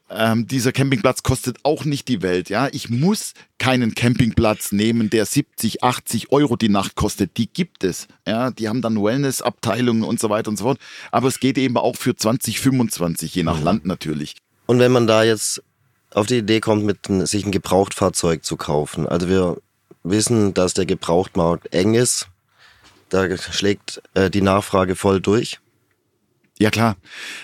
Ähm, 0.09 0.45
dieser 0.45 0.71
Campingplatz 0.71 1.23
kostet 1.23 1.57
auch 1.63 1.83
nicht 1.83 2.07
die 2.07 2.21
Welt. 2.21 2.49
Ja, 2.49 2.69
ich 2.71 2.89
muss 2.89 3.33
keinen 3.57 3.95
Campingplatz 3.95 4.71
nehmen, 4.71 5.09
der 5.09 5.25
70, 5.25 5.83
80 5.83 6.31
Euro 6.31 6.55
die 6.55 6.69
Nacht 6.69 6.95
kostet. 6.95 7.37
Die 7.37 7.47
gibt 7.51 7.83
es. 7.83 8.07
Ja, 8.27 8.51
die 8.51 8.69
haben 8.69 8.81
dann 8.81 9.01
Wellness-Abteilungen 9.01 10.03
und 10.03 10.19
so 10.19 10.29
weiter 10.29 10.49
und 10.49 10.57
so 10.57 10.65
fort. 10.65 10.79
Aber 11.11 11.27
es 11.27 11.39
geht 11.39 11.57
eben 11.57 11.77
auch 11.77 11.95
für 11.95 12.15
20, 12.15 12.59
25, 12.59 13.33
je 13.33 13.43
nach 13.43 13.57
mhm. 13.57 13.63
Land 13.63 13.85
natürlich. 13.85 14.35
Und 14.67 14.79
wenn 14.79 14.91
man 14.91 15.07
da 15.07 15.23
jetzt 15.23 15.61
auf 16.15 16.27
die 16.27 16.37
Idee 16.37 16.61
kommt, 16.61 16.85
mit 16.85 17.27
sich 17.27 17.45
ein 17.45 17.51
Gebrauchtfahrzeug 17.51 18.43
zu 18.43 18.57
kaufen. 18.57 19.07
Also 19.07 19.29
wir 19.29 19.57
wissen, 20.03 20.53
dass 20.53 20.73
der 20.73 20.85
Gebrauchtmarkt 20.85 21.73
eng 21.73 21.93
ist. 21.93 22.29
Da 23.09 23.37
schlägt 23.37 24.01
äh, 24.13 24.29
die 24.29 24.41
Nachfrage 24.41 24.95
voll 24.95 25.21
durch. 25.21 25.59
Ja 26.57 26.71
klar. 26.71 26.95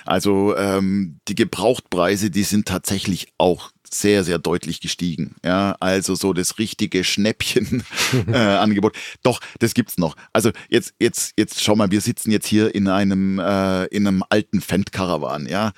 Also 0.06 0.56
ähm, 0.56 1.20
die 1.28 1.36
Gebrauchtpreise, 1.36 2.30
die 2.30 2.44
sind 2.44 2.68
tatsächlich 2.68 3.28
auch 3.38 3.72
sehr, 3.94 4.24
sehr 4.24 4.40
deutlich 4.40 4.80
gestiegen. 4.80 5.36
Ja, 5.44 5.76
also 5.82 6.16
so 6.16 6.32
das 6.32 6.58
richtige 6.60 7.04
Schnäppchen-Angebot. 7.04 8.96
Äh, 8.96 9.18
Doch, 9.24 9.42
das 9.60 9.74
gibt's 9.74 9.98
noch. 9.98 10.16
Also 10.32 10.52
jetzt, 10.70 10.94
jetzt, 11.00 11.34
jetzt 11.38 11.62
schau 11.62 11.76
mal, 11.76 11.92
wir 11.92 12.00
sitzen 12.00 12.32
jetzt 12.32 12.48
hier 12.48 12.74
in 12.74 12.88
einem, 12.88 13.38
äh, 13.40 13.86
in 13.88 14.08
einem 14.08 14.24
alten 14.30 14.62
Fendt-Caravan. 14.62 15.46
Ja, 15.46 15.74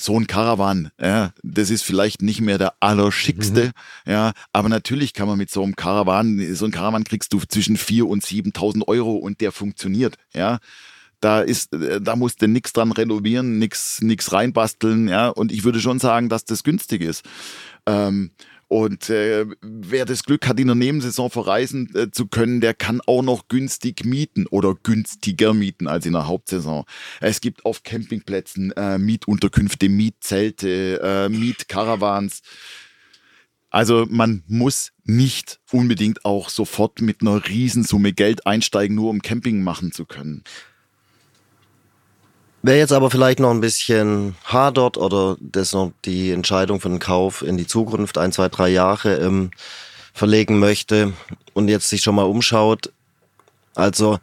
so 0.00 0.18
ein 0.18 0.28
Caravan, 0.28 0.90
ja, 1.00 1.32
das 1.42 1.70
ist 1.70 1.82
vielleicht 1.82 2.22
nicht 2.22 2.40
mehr 2.40 2.56
der 2.56 2.74
allerschickste, 2.78 3.72
mhm. 4.06 4.12
ja, 4.12 4.32
aber 4.52 4.68
natürlich 4.68 5.12
kann 5.12 5.26
man 5.26 5.36
mit 5.36 5.50
so 5.50 5.62
einem 5.62 5.74
Caravan, 5.74 6.54
so 6.54 6.66
ein 6.66 6.70
Caravan 6.70 7.02
kriegst 7.02 7.32
du 7.32 7.40
zwischen 7.40 7.76
4.000 7.76 8.02
und 8.02 8.24
7.000 8.24 8.86
Euro 8.86 9.16
und 9.16 9.40
der 9.40 9.52
funktioniert, 9.52 10.16
ja. 10.34 10.58
Da 11.20 11.40
ist, 11.40 11.70
da 12.00 12.14
musst 12.14 12.42
du 12.42 12.46
nichts 12.46 12.72
dran 12.72 12.92
renovieren, 12.92 13.58
nichts 13.58 14.00
nix 14.00 14.32
reinbasteln, 14.32 15.08
ja. 15.08 15.30
Und 15.30 15.50
ich 15.50 15.64
würde 15.64 15.80
schon 15.80 15.98
sagen, 15.98 16.28
dass 16.28 16.44
das 16.44 16.62
günstig 16.62 17.02
ist. 17.02 17.24
Ähm, 17.86 18.30
Und 18.68 19.08
äh, 19.08 19.46
wer 19.62 20.04
das 20.04 20.24
Glück 20.24 20.46
hat, 20.46 20.60
in 20.60 20.66
der 20.66 20.76
Nebensaison 20.76 21.30
verreisen 21.30 21.94
äh, 21.94 22.10
zu 22.10 22.26
können, 22.26 22.60
der 22.60 22.74
kann 22.74 23.00
auch 23.06 23.22
noch 23.22 23.48
günstig 23.48 24.04
mieten 24.04 24.46
oder 24.46 24.74
günstiger 24.74 25.54
mieten 25.54 25.88
als 25.88 26.04
in 26.04 26.12
der 26.12 26.26
Hauptsaison. 26.26 26.84
Es 27.20 27.40
gibt 27.40 27.64
auf 27.64 27.82
Campingplätzen 27.82 28.72
äh, 28.72 28.98
Mietunterkünfte, 28.98 29.88
Mietzelte, 29.88 31.00
äh, 31.02 31.28
Mietcaravans. 31.30 32.42
Also 33.70 34.06
man 34.08 34.44
muss 34.46 34.92
nicht 35.04 35.60
unbedingt 35.72 36.24
auch 36.26 36.50
sofort 36.50 37.00
mit 37.00 37.22
einer 37.22 37.48
Riesensumme 37.48 38.12
Geld 38.12 38.46
einsteigen, 38.46 38.96
nur 38.96 39.10
um 39.10 39.22
Camping 39.22 39.62
machen 39.62 39.92
zu 39.92 40.04
können. 40.04 40.44
Wer 42.62 42.76
jetzt 42.76 42.92
aber 42.92 43.10
vielleicht 43.10 43.38
noch 43.38 43.50
ein 43.50 43.60
bisschen 43.60 44.34
hadert 44.44 44.96
oder 44.96 45.36
das 45.40 45.72
noch 45.72 45.92
die 46.04 46.32
Entscheidung 46.32 46.80
für 46.80 46.88
den 46.88 46.98
Kauf 46.98 47.42
in 47.42 47.56
die 47.56 47.66
Zukunft 47.66 48.18
ein, 48.18 48.32
zwei, 48.32 48.48
drei 48.48 48.68
Jahre 48.68 49.16
ähm, 49.16 49.52
verlegen 50.12 50.58
möchte 50.58 51.12
und 51.54 51.68
jetzt 51.68 51.88
sich 51.88 52.02
schon 52.02 52.16
mal 52.16 52.24
umschaut. 52.24 52.92
Also 53.76 54.18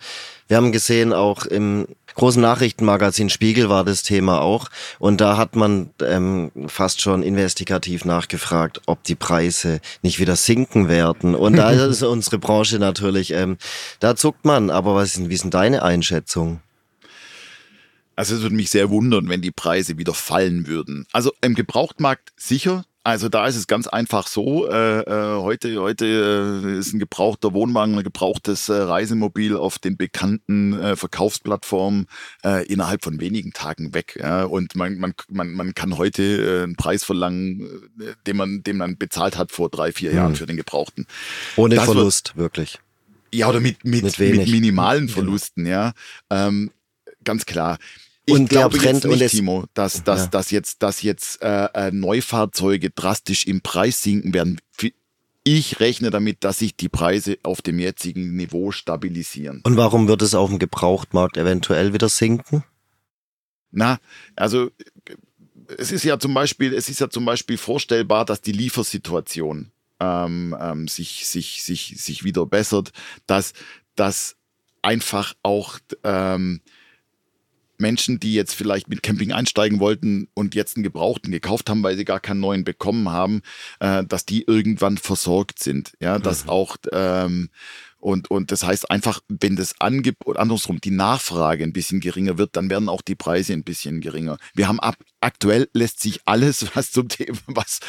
wir 0.47 0.57
haben 0.57 0.73
gesehen, 0.73 1.13
auch 1.13 1.45
im 1.45 1.87
großen 2.15 2.41
Nachrichtenmagazin 2.41 3.29
Spiegel 3.29 3.69
war 3.69 3.85
das 3.85 4.03
Thema 4.03 4.41
auch. 4.41 4.69
Und 4.99 5.21
da 5.21 5.37
hat 5.37 5.55
man 5.55 5.91
ähm, 6.01 6.51
fast 6.67 7.01
schon 7.01 7.23
investigativ 7.23 8.03
nachgefragt, 8.03 8.81
ob 8.85 9.03
die 9.03 9.15
Preise 9.15 9.79
nicht 10.01 10.19
wieder 10.19 10.35
sinken 10.35 10.89
werden. 10.89 11.35
Und 11.35 11.55
da 11.55 11.71
ist 11.71 12.03
unsere 12.03 12.37
Branche 12.37 12.79
natürlich, 12.79 13.31
ähm, 13.31 13.57
da 13.99 14.15
zuckt 14.15 14.43
man. 14.43 14.69
Aber 14.69 14.95
was 14.95 15.15
ist, 15.15 15.29
wie 15.29 15.33
ist 15.33 15.43
denn 15.43 15.51
deine 15.51 15.83
Einschätzung? 15.83 16.59
Also 18.15 18.35
es 18.35 18.41
würde 18.41 18.55
mich 18.55 18.69
sehr 18.69 18.89
wundern, 18.89 19.29
wenn 19.29 19.41
die 19.41 19.51
Preise 19.51 19.97
wieder 19.97 20.13
fallen 20.13 20.67
würden. 20.67 21.05
Also 21.11 21.33
im 21.41 21.55
Gebrauchtmarkt 21.55 22.31
sicher. 22.37 22.85
Also 23.03 23.29
da 23.29 23.45
ist 23.45 23.55
es 23.55 23.67
ganz 23.67 23.85
einfach 23.85 24.25
so. 24.25 24.67
Äh, 24.67 25.01
äh, 25.01 25.39
heute 25.39 25.79
heute 25.79 26.63
äh, 26.65 26.79
ist 26.79 26.91
ein 26.91 26.97
gebrauchter 26.97 27.53
Wohnwagen, 27.53 27.95
ein 27.95 28.03
gebrauchtes 28.03 28.67
äh, 28.67 28.73
Reisemobil 28.73 29.55
auf 29.55 29.77
den 29.77 29.95
bekannten 29.95 30.73
äh, 30.73 30.95
Verkaufsplattformen 30.95 32.07
äh, 32.43 32.65
innerhalb 32.65 33.03
von 33.03 33.19
wenigen 33.19 33.53
Tagen 33.53 33.93
weg. 33.93 34.17
Ja? 34.19 34.45
Und 34.45 34.75
man, 34.75 34.97
man, 34.97 35.13
man, 35.29 35.51
man 35.51 35.75
kann 35.75 35.99
heute 35.99 36.23
äh, 36.23 36.63
einen 36.63 36.77
Preis 36.77 37.03
verlangen, 37.03 37.91
äh, 37.99 38.13
den 38.25 38.37
man, 38.37 38.63
den 38.63 38.77
man 38.77 38.97
bezahlt 38.97 39.37
hat 39.37 39.51
vor 39.51 39.69
drei, 39.69 39.91
vier 39.91 40.11
Jahren 40.11 40.29
hm. 40.29 40.37
für 40.37 40.47
den 40.47 40.57
Gebrauchten. 40.57 41.05
Ohne 41.57 41.75
das 41.75 41.85
Verlust, 41.85 42.29
wird, 42.29 42.37
wirklich. 42.37 42.79
Ja, 43.31 43.49
oder 43.49 43.59
mit, 43.59 43.85
mit, 43.85 44.03
mit, 44.03 44.17
mit 44.17 44.49
minimalen 44.49 45.09
Verlusten, 45.09 45.67
ja. 45.67 45.93
Ähm, 46.31 46.71
ganz 47.23 47.45
klar. 47.45 47.77
Ich 48.25 48.33
und 48.33 48.49
glaube 48.49 48.77
Trend 48.77 49.03
nicht, 49.05 49.21
und 49.21 49.27
Timo, 49.29 49.65
dass, 49.73 50.03
dass, 50.03 50.21
ja. 50.21 50.27
dass 50.27 50.51
jetzt, 50.51 50.81
dass 50.81 51.01
jetzt 51.03 51.41
äh, 51.43 51.65
äh, 51.73 51.91
Neufahrzeuge 51.91 52.89
drastisch 52.89 53.45
im 53.45 53.61
Preis 53.61 54.01
sinken 54.01 54.33
werden. 54.33 54.59
Ich 55.43 55.79
rechne 55.79 56.09
damit, 56.09 56.43
dass 56.43 56.57
sich 56.57 56.75
die 56.75 56.89
Preise 56.89 57.37
auf 57.43 57.61
dem 57.61 57.77
jetzigen 57.77 58.35
Niveau 58.35 58.71
stabilisieren. 58.71 59.61
Und 59.63 59.77
warum 59.77 60.07
wird 60.07 60.23
es 60.23 60.33
auf 60.33 60.49
dem 60.49 60.57
Gebrauchtmarkt 60.57 61.37
eventuell 61.37 61.93
wieder 61.93 62.09
sinken? 62.09 62.63
Na, 63.69 63.99
also 64.35 64.71
es 65.77 65.91
ist 65.91 66.03
ja 66.03 66.17
zum 66.17 66.33
Beispiel, 66.33 66.73
es 66.73 66.89
ist 66.89 66.99
ja 66.99 67.09
zum 67.09 67.25
Beispiel 67.25 67.57
vorstellbar, 67.57 68.25
dass 68.25 68.41
die 68.41 68.53
Liefersituation 68.53 69.71
ähm, 69.99 70.55
ähm, 70.59 70.87
sich, 70.87 71.27
sich, 71.27 71.61
sich, 71.61 71.95
sich 71.97 72.23
wieder 72.23 72.45
bessert, 72.47 72.91
dass, 73.27 73.53
dass 73.95 74.35
einfach 74.81 75.33
auch 75.43 75.79
ähm, 76.03 76.61
Menschen, 77.79 78.19
die 78.19 78.33
jetzt 78.33 78.53
vielleicht 78.53 78.89
mit 78.89 79.03
Camping 79.03 79.31
einsteigen 79.31 79.79
wollten 79.79 80.27
und 80.33 80.55
jetzt 80.55 80.77
einen 80.77 80.83
Gebrauchten 80.83 81.31
gekauft 81.31 81.69
haben, 81.69 81.83
weil 81.83 81.97
sie 81.97 82.05
gar 82.05 82.19
keinen 82.19 82.39
neuen 82.39 82.63
bekommen 82.63 83.09
haben, 83.09 83.41
äh, 83.79 84.03
dass 84.05 84.25
die 84.25 84.43
irgendwann 84.43 84.97
versorgt 84.97 85.59
sind. 85.59 85.93
Ja, 85.99 86.19
dass 86.19 86.45
mhm. 86.45 86.49
auch 86.49 86.77
ähm, 86.91 87.49
und, 88.05 88.29
und 88.29 88.51
das 88.51 88.63
heißt 88.63 88.91
einfach, 88.91 89.21
wenn 89.29 89.55
das 89.55 89.81
Angebot, 89.81 90.37
andersrum, 90.37 90.79
die 90.79 90.91
Nachfrage 90.91 91.63
ein 91.63 91.73
bisschen 91.73 92.01
geringer 92.01 92.37
wird, 92.37 92.55
dann 92.55 92.69
werden 92.69 92.87
auch 92.87 93.01
die 93.01 93.15
Preise 93.15 93.53
ein 93.53 93.63
bisschen 93.63 93.99
geringer. 93.99 94.37
Wir 94.53 94.67
haben 94.67 94.79
ab, 94.79 94.95
aktuell 95.21 95.67
lässt 95.73 96.01
sich 96.01 96.19
alles, 96.25 96.67
was 96.75 96.91
zum 96.91 97.09
Thema, 97.09 97.39
was, 97.47 97.79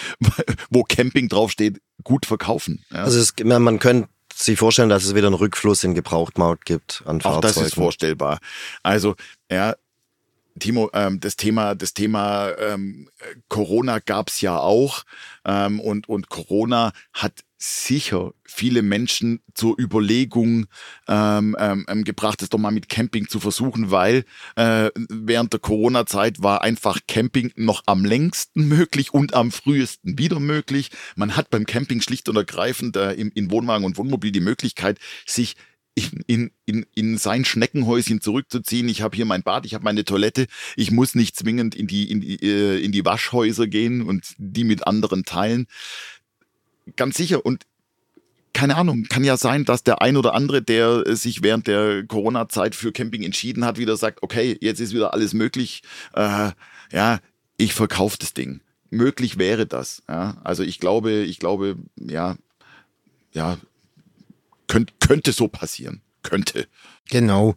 wo 0.71 0.85
Camping 0.85 1.29
draufsteht, 1.29 1.83
gut 2.03 2.25
verkaufen. 2.25 2.83
Ja. 2.91 3.05
Also 3.05 3.21
es, 3.21 3.35
man 3.45 3.79
könnte 3.79 4.09
sich 4.45 4.59
vorstellen, 4.59 4.89
dass 4.89 5.05
es 5.05 5.15
wieder 5.15 5.29
einen 5.29 5.35
Rückfluss 5.35 5.85
in 5.85 5.95
Gebrauchtmarkt 5.95 6.65
gibt 6.65 7.03
an 7.07 7.21
Fahrzeugen. 7.21 7.37
Auch 7.37 7.41
das 7.41 7.57
ist 7.57 7.75
vorstellbar. 7.75 8.39
Also, 8.83 9.15
ja, 9.51 9.75
Timo, 10.59 10.91
ähm, 10.95 11.21
das 11.21 11.37
Thema, 11.37 11.75
das 11.75 11.95
Thema 11.95 12.51
ähm, 12.59 13.09
Corona 13.49 13.99
gab 13.99 14.29
es 14.29 14.41
ja 14.41 14.59
auch 14.59 15.05
ähm, 15.45 15.81
und, 15.81 16.09
und 16.09 16.29
Corona 16.29 16.93
hat 17.13 17.33
sicher 17.59 18.33
viele 18.45 18.83
Menschen 18.83 19.41
zur 19.55 19.79
Überlegung 19.79 20.67
ähm, 21.09 21.57
ähm, 21.59 21.87
ähm, 21.89 22.05
gebracht, 22.05 22.43
es 22.43 22.51
doch 22.51 22.59
mal 22.59 22.71
mit 22.71 22.89
Camping 22.89 23.29
zu 23.29 23.41
versuchen, 23.41 23.91
weil 23.91 24.25
äh, 24.57 24.91
während 25.09 25.53
der 25.53 25.61
Corona-Zeit 25.61 26.43
war 26.43 26.63
einfach 26.63 27.01
Camping 27.09 27.53
noch 27.57 27.83
am 27.87 28.05
längsten 28.05 28.69
möglich 28.69 29.15
und 29.15 29.35
am 29.35 29.51
frühesten 29.51 30.19
wieder 30.19 30.41
möglich. 30.41 30.91
Man 31.17 31.37
hat 31.37 31.51
beim 31.51 31.67
Camping 31.67 32.01
schlicht 32.01 32.29
und 32.29 32.37
ergreifend 32.37 32.97
äh, 32.97 33.13
in, 33.13 33.31
in 33.31 33.51
Wohnwagen 33.51 33.85
und 33.85 33.97
Wohnmobil 33.97 34.33
die 34.33 34.41
Möglichkeit, 34.41 34.99
sich 35.27 35.57
in, 35.97 36.23
in, 36.27 36.51
in, 36.67 36.87
in 36.95 37.19
sein 37.19 37.47
Schneckenhäuschen 37.47 38.21
zurückzuziehen. 38.21 38.89
Ich 38.89 39.01
habe 39.01 39.17
hier 39.17 39.25
mein 39.25 39.43
Bad, 39.43 39.65
ich 39.65 39.73
habe 39.73 39.85
meine 39.85 40.05
Toilette. 40.05 40.47
Ich 40.77 40.91
muss 40.91 41.15
nicht 41.15 41.37
zwingend 41.37 41.75
in 41.75 41.87
die, 41.87 42.11
in, 42.11 42.21
die, 42.21 42.37
äh, 42.43 42.79
in 42.85 42.93
die 42.93 43.05
Waschhäuser 43.05 43.67
gehen 43.67 44.03
und 44.03 44.35
die 44.37 44.65
mit 44.65 44.87
anderen 44.87 45.25
teilen. 45.25 45.67
Ganz 46.95 47.17
sicher. 47.17 47.45
Und 47.45 47.65
keine 48.53 48.77
Ahnung, 48.77 49.05
kann 49.05 49.25
ja 49.25 49.37
sein, 49.37 49.65
dass 49.65 49.83
der 49.83 50.01
ein 50.01 50.17
oder 50.17 50.35
andere, 50.35 50.63
der 50.63 51.17
sich 51.17 51.43
während 51.43 51.67
der 51.67 52.05
Corona-Zeit 52.07 52.75
für 52.75 52.93
Camping 52.93 53.23
entschieden 53.23 53.65
hat, 53.65 53.79
wieder 53.79 53.97
sagt, 53.97 54.23
okay, 54.23 54.57
jetzt 54.61 54.81
ist 54.81 54.95
wieder 54.95 55.13
alles 55.13 55.35
möglich. 55.35 55.83
Äh, 56.15 56.53
ja, 56.93 57.19
ich 57.57 57.75
verkaufe 57.75 58.17
das 58.19 58.33
Ding. 58.33 58.61
Möglich 58.91 59.39
wäre 59.39 59.67
das. 59.67 60.03
Ja? 60.09 60.39
Also 60.45 60.63
ich 60.63 60.79
glaube, 60.79 61.13
ich 61.25 61.39
glaube, 61.39 61.77
ja, 61.97 62.37
ja, 63.33 63.59
Könnt, 64.67 65.01
könnte 65.01 65.33
so 65.33 65.49
passieren. 65.49 66.03
Könnte. 66.23 66.67
Genau. 67.09 67.55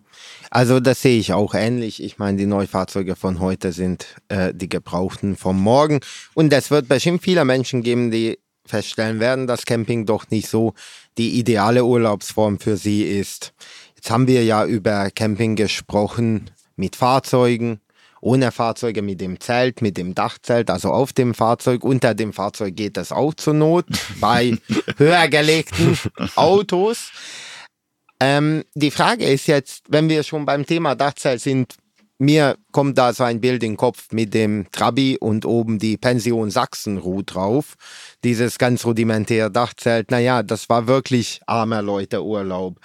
Also 0.52 0.80
das 0.80 1.02
sehe 1.02 1.20
ich 1.20 1.34
auch 1.34 1.56
ähnlich. 1.56 2.04
Ich 2.04 2.20
meine, 2.20 2.38
die 2.38 2.46
Neufahrzeuge 2.46 3.16
von 3.16 3.40
heute 3.40 3.72
sind 3.72 4.16
äh, 4.28 4.54
die 4.54 4.70
Gebrauchten 4.70 5.36
vom 5.36 5.60
Morgen. 5.60 6.02
Und 6.36 6.54
es 6.54 6.70
wird 6.70 6.88
bestimmt 6.88 7.24
viele 7.24 7.44
Menschen 7.46 7.82
geben, 7.82 8.12
die 8.12 8.38
feststellen 8.70 9.20
werden, 9.20 9.48
dass 9.48 9.66
Camping 9.66 10.06
doch 10.06 10.30
nicht 10.30 10.48
so 10.48 10.74
die 11.18 11.40
ideale 11.40 11.84
Urlaubsform 11.84 12.60
für 12.60 12.78
sie 12.78 13.04
ist. 13.04 13.54
Jetzt 13.96 14.12
haben 14.12 14.28
wir 14.28 14.44
ja 14.44 14.66
über 14.66 15.12
Camping 15.12 15.56
gesprochen 15.56 16.50
mit 16.78 16.96
Fahrzeugen, 16.96 17.82
ohne 18.22 18.52
Fahrzeuge 18.52 19.02
mit 19.02 19.20
dem 19.20 19.40
Zelt, 19.40 19.82
mit 19.82 19.98
dem 19.98 20.16
Dachzelt, 20.16 20.70
also 20.70 20.92
auf 20.92 21.14
dem 21.14 21.34
Fahrzeug. 21.34 21.84
Unter 21.84 22.14
dem 22.14 22.32
Fahrzeug 22.32 22.76
geht 22.76 22.98
das 22.98 23.12
auch 23.12 23.34
zur 23.34 23.54
Not 23.54 23.86
bei 24.20 24.58
höher 24.98 25.28
gelegten 25.28 25.98
Autos. 26.36 27.12
Ähm, 28.22 28.64
die 28.76 28.92
Frage 28.92 29.26
ist 29.26 29.48
jetzt, 29.48 29.84
wenn 29.90 30.10
wir 30.10 30.24
schon 30.24 30.46
beim 30.46 30.66
Thema 30.66 30.96
Dachzelt 30.96 31.42
sind, 31.42 31.76
mir 32.20 32.58
kommt 32.72 32.98
da 32.98 33.14
so 33.14 33.24
ein 33.24 33.40
Bild 33.40 33.64
in 33.64 33.72
den 33.72 33.78
Kopf 33.78 34.12
mit 34.12 34.34
dem 34.34 34.68
Trabi 34.72 35.18
und 35.18 35.46
oben 35.46 35.80
die 35.80 35.98
Pension 35.98 36.52
Sachsenruh 36.52 37.24
drauf. 37.24 37.76
Dieses 38.24 38.58
ganz 38.58 38.86
rudimentäre 38.86 39.50
Dachzelt. 39.50 40.12
Naja, 40.12 40.44
das 40.44 40.70
war 40.70 40.86
wirklich 40.88 41.42
armer 41.48 41.82
Leute 41.82 42.24
Urlaub. 42.24 42.80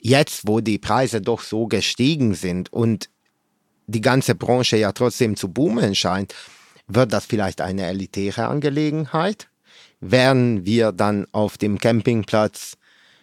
Jetzt, 0.00 0.46
wo 0.46 0.60
die 0.60 0.78
Preise 0.78 1.20
doch 1.20 1.42
so 1.42 1.66
gestiegen 1.66 2.34
sind 2.34 2.72
und 2.72 3.10
die 3.86 4.00
ganze 4.00 4.36
Branche 4.36 4.76
ja 4.76 4.92
trotzdem 4.92 5.36
zu 5.36 5.48
boomen 5.48 5.94
scheint, 5.96 6.34
wird 6.86 7.12
das 7.12 7.26
vielleicht 7.26 7.60
eine 7.60 7.86
elitäre 7.86 8.46
Angelegenheit? 8.46 9.48
Werden 10.00 10.64
wir 10.64 10.92
dann 10.92 11.26
auf 11.32 11.58
dem 11.58 11.78
Campingplatz 11.78 12.74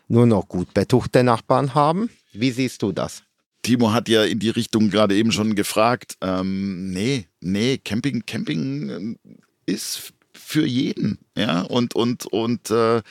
nur 0.09 0.25
noch 0.25 0.47
gut 0.49 0.73
betuchte 0.73 1.23
Nachbarn 1.23 1.75
haben? 1.75 2.09
Wie 2.33 2.51
siehst 2.51 2.81
du 2.81 2.91
das? 2.91 3.23
Timo 3.61 3.93
hat 3.93 4.09
ja 4.09 4.23
in 4.23 4.39
die 4.39 4.49
Richtung 4.49 4.89
gerade 4.89 5.15
eben 5.15 5.31
schon 5.31 5.55
gefragt. 5.55 6.17
Ähm, 6.21 6.91
nee, 6.91 7.27
nee, 7.41 7.77
Camping, 7.77 8.23
Camping 8.25 8.89
ähm, 8.89 9.19
ist 9.65 10.13
für 10.33 10.65
jeden, 10.65 11.19
ja, 11.35 11.61
und, 11.61 11.95
und, 11.95 12.25
und 12.25 12.71
äh, 12.71 13.01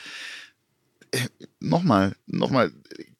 nochmal, 1.59 2.15
nochmal, 2.27 2.71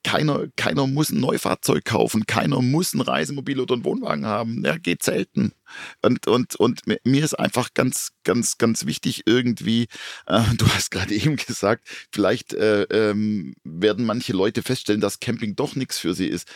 keiner, 0.03 0.47
keiner 0.55 0.87
muss 0.87 1.09
ein 1.09 1.19
Neufahrzeug 1.19 1.85
kaufen, 1.85 2.25
keiner 2.25 2.61
muss 2.61 2.93
ein 2.93 3.01
Reisemobil 3.01 3.59
oder 3.59 3.75
einen 3.75 3.83
Wohnwagen 3.83 4.25
haben. 4.25 4.63
Ja, 4.65 4.77
geht 4.77 5.03
selten. 5.03 5.51
Und, 6.01 6.25
und, 6.25 6.55
und 6.55 6.81
mir 6.87 7.23
ist 7.23 7.37
einfach 7.37 7.73
ganz, 7.73 8.11
ganz, 8.23 8.57
ganz 8.57 8.85
wichtig 8.85 9.23
irgendwie, 9.25 9.87
äh, 10.25 10.41
du 10.57 10.67
hast 10.69 10.91
gerade 10.91 11.13
eben 11.13 11.35
gesagt, 11.35 11.87
vielleicht 12.11 12.53
äh, 12.53 12.83
ähm, 12.83 13.55
werden 13.63 14.05
manche 14.05 14.33
Leute 14.33 14.63
feststellen, 14.63 15.01
dass 15.01 15.19
Camping 15.19 15.55
doch 15.55 15.75
nichts 15.75 15.99
für 15.99 16.13
sie 16.13 16.27
ist. 16.27 16.47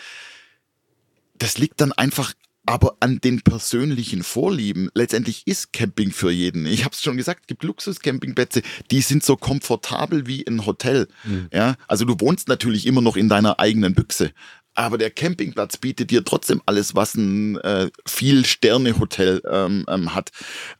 Das 1.35 1.57
liegt 1.57 1.81
dann 1.81 1.91
einfach 1.91 2.33
aber 2.65 2.95
an 3.01 3.19
den 3.19 3.41
persönlichen 3.41 4.23
Vorlieben. 4.23 4.89
Letztendlich 4.93 5.45
ist 5.45 5.73
Camping 5.73 6.11
für 6.11 6.31
jeden. 6.31 6.65
Ich 6.65 6.85
habe 6.85 6.93
es 6.93 7.01
schon 7.01 7.17
gesagt, 7.17 7.41
es 7.41 7.47
gibt 7.47 7.63
Luxus-Campingplätze, 7.63 8.61
die 8.89 9.01
sind 9.01 9.23
so 9.23 9.35
komfortabel 9.35 10.27
wie 10.27 10.47
ein 10.47 10.65
Hotel. 10.65 11.07
Mhm. 11.25 11.49
Ja, 11.51 11.75
also 11.87 12.05
du 12.05 12.19
wohnst 12.19 12.47
natürlich 12.47 12.85
immer 12.85 13.01
noch 13.01 13.17
in 13.17 13.27
deiner 13.27 13.59
eigenen 13.59 13.93
Büchse, 13.95 14.31
aber 14.73 14.97
der 14.97 15.11
Campingplatz 15.11 15.77
bietet 15.77 16.11
dir 16.11 16.23
trotzdem 16.23 16.61
alles, 16.65 16.95
was 16.95 17.15
ein 17.15 17.57
äh, 17.57 17.89
Viel-Sterne-Hotel 18.07 19.41
ähm, 19.49 19.85
ähm, 19.89 20.15
hat. 20.15 20.31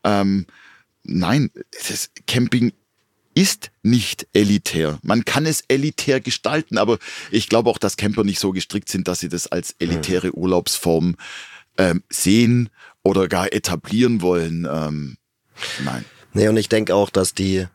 Ähm, 0.06 0.46
nein, 1.04 1.52
das 1.88 2.12
Camping 2.28 2.72
ist 3.34 3.72
nicht 3.82 4.28
elitär. 4.34 5.00
Man 5.04 5.26
kann 5.26 5.46
es 5.46 5.63
elitär 5.67 6.19
gestalten, 6.19 6.78
aber 6.78 7.00
ich 7.32 7.50
glaube 7.50 7.69
auch, 7.69 7.78
dass 7.78 7.98
Camper 7.98 8.24
nicht 8.24 8.39
so 8.39 8.52
gestrickt 8.52 8.89
sind, 8.89 9.08
dass 9.08 9.19
sie 9.19 9.30
das 9.30 9.48
als 9.48 9.76
elitäre. 9.80 10.34
Urlaubsform 10.34 11.15
ähm, 11.78 12.04
sehen 12.10 12.69
oder 13.04 13.28
gar 13.28 13.52
etablieren 13.52 14.22
wollen. 14.22 14.67
Ähm, 14.69 15.17
nein. 15.84 16.06
Nee, 16.34 16.48
und 16.48 16.58
ich 16.58 16.69
denke 16.69 16.96
auch, 16.96 17.10
dass 17.10 17.34
die, 17.34 17.67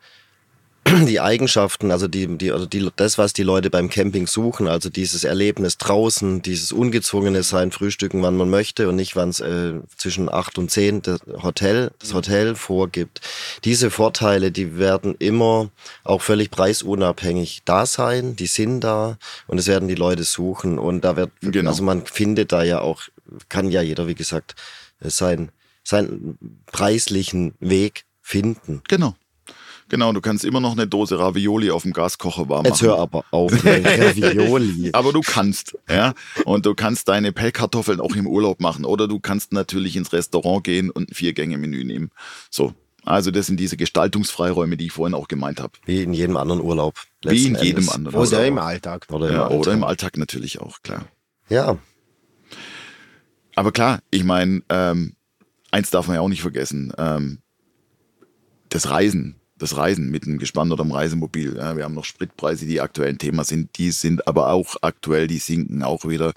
die 1.07 1.21
Eigenschaften, 1.21 1.91
also 1.91 2.09
die, 2.09 2.39
die, 2.39 2.53
also 2.53 2.67
die, 2.67 2.89
das, 2.97 3.19
was 3.19 3.33
die 3.33 3.43
Leute 3.43 3.71
beim 3.71 3.91
Camping 3.91 4.27
suchen, 4.27 4.69
also 4.69 4.91
dieses 4.91 5.25
Erlebnis 5.25 5.79
draußen, 5.79 6.43
dieses 6.43 6.73
ungezwungene 6.73 7.43
Sein, 7.43 7.73
Frühstücken, 7.73 8.23
wann 8.23 8.37
man 8.37 8.51
möchte 8.51 8.89
und 8.89 8.97
nicht, 8.97 9.17
wann 9.17 9.31
es 9.31 9.41
äh, 9.41 9.75
zwischen 9.97 10.33
acht 10.33 10.59
und 10.59 10.71
zehn 10.71 11.03
das 11.03 11.21
Hotel, 11.43 11.91
das 11.99 12.15
Hotel 12.15 12.55
vorgibt. 12.55 13.21
Diese 13.65 13.91
Vorteile, 13.91 14.51
die 14.51 14.79
werden 14.79 15.15
immer 15.19 15.71
auch 16.05 16.23
völlig 16.23 16.51
preisunabhängig 16.51 17.63
da 17.65 17.87
sein, 17.87 18.37
die 18.37 18.47
sind 18.47 18.81
da 18.81 19.19
und 19.47 19.59
es 19.59 19.67
werden 19.67 19.89
die 19.89 19.95
Leute 19.95 20.25
suchen 20.25 20.79
und 20.79 21.03
da 21.05 21.17
wird, 21.17 21.31
genau. 21.41 21.71
also 21.71 21.83
man 21.83 22.07
findet 22.07 22.53
da 22.53 22.63
ja 22.63 22.81
auch, 22.81 23.03
kann 23.49 23.71
ja 23.71 23.83
jeder, 23.83 24.07
wie 24.07 24.15
gesagt, 24.15 24.55
sein, 25.01 25.51
seinen 25.85 26.39
preislichen 26.67 27.55
Weg 27.61 28.05
finden. 28.21 28.83
Genau. 28.89 29.15
Genau, 29.89 30.13
du 30.13 30.21
kannst 30.21 30.45
immer 30.45 30.61
noch 30.61 30.73
eine 30.73 30.87
Dose 30.87 31.19
Ravioli 31.19 31.71
auf 31.71 31.83
dem 31.83 31.93
Gaskocher 31.93 32.49
warm 32.49 32.63
machen. 32.63 32.67
Jetzt 32.67 32.83
hör 32.83 32.99
aber 32.99 33.25
auf, 33.31 33.53
Ravioli. 33.65 34.91
aber 34.93 35.13
du 35.13 35.23
kannst, 35.23 35.79
ja. 35.89 36.13
Und 36.45 36.67
du 36.67 36.75
kannst 36.75 37.09
deine 37.09 37.33
Pellkartoffeln 37.33 38.01
auch 38.01 38.15
im 38.15 38.27
Urlaub 38.27 38.61
machen. 38.61 38.85
Oder 38.85 39.09
du 39.09 39.19
kannst 39.19 39.53
natürlich 39.53 39.97
ins 39.97 40.13
Restaurant 40.13 40.65
gehen 40.65 40.91
und 40.91 41.11
ein 41.11 41.15
Vier-Gänge-Menü 41.15 41.85
nehmen. 41.85 42.11
So. 42.51 42.75
Also 43.05 43.31
das 43.31 43.47
sind 43.47 43.59
diese 43.59 43.79
Gestaltungsfreiräume, 43.79 44.77
die 44.77 44.87
ich 44.87 44.93
vorhin 44.93 45.15
auch 45.15 45.29
gemeint 45.29 45.61
habe. 45.61 45.73
Wie 45.87 46.03
in 46.03 46.13
jedem 46.13 46.37
anderen 46.37 46.61
Urlaub. 46.61 46.95
Wie 47.23 47.47
in 47.47 47.55
jedem 47.55 47.79
Endes. 47.79 47.89
anderen 47.89 48.17
Urlaub. 48.17 48.33
Oder 48.33 48.47
im 48.47 48.59
Alltag. 48.59 49.07
Oder 49.11 49.29
im, 49.29 49.35
ja, 49.35 49.43
Alltag. 49.45 49.59
Oder 49.59 49.73
im 49.73 49.85
Alltag 49.85 50.19
natürlich 50.19 50.61
auch, 50.61 50.83
klar. 50.83 51.07
Ja. 51.49 51.79
Aber 53.55 53.73
klar, 53.73 54.01
ich 54.11 54.25
meine, 54.25 54.63
ähm, 54.69 55.15
eins 55.71 55.89
darf 55.89 56.07
man 56.07 56.17
ja 56.17 56.21
auch 56.21 56.29
nicht 56.29 56.43
vergessen. 56.43 56.93
Ähm, 56.99 57.39
das 58.69 58.91
Reisen 58.91 59.38
das 59.59 59.77
Reisen 59.77 60.11
mit 60.11 60.25
einem 60.25 60.39
Gespann 60.39 60.73
oder 60.73 60.83
einem 60.83 60.93
Reisemobil. 60.93 61.57
Ja, 61.57 61.77
wir 61.77 61.85
haben 61.85 61.95
noch 61.95 62.05
Spritpreise, 62.05 62.67
die 62.67 62.81
aktuell 62.81 63.11
ein 63.11 63.19
Thema 63.19 63.45
sind. 63.45 63.77
Die 63.79 63.91
sind 63.91 64.27
aber 64.27 64.51
auch 64.51 64.77
aktuell, 64.83 65.27
die 65.27 65.39
sinken 65.39 65.83
auch 65.83 66.05
wieder. 66.07 66.33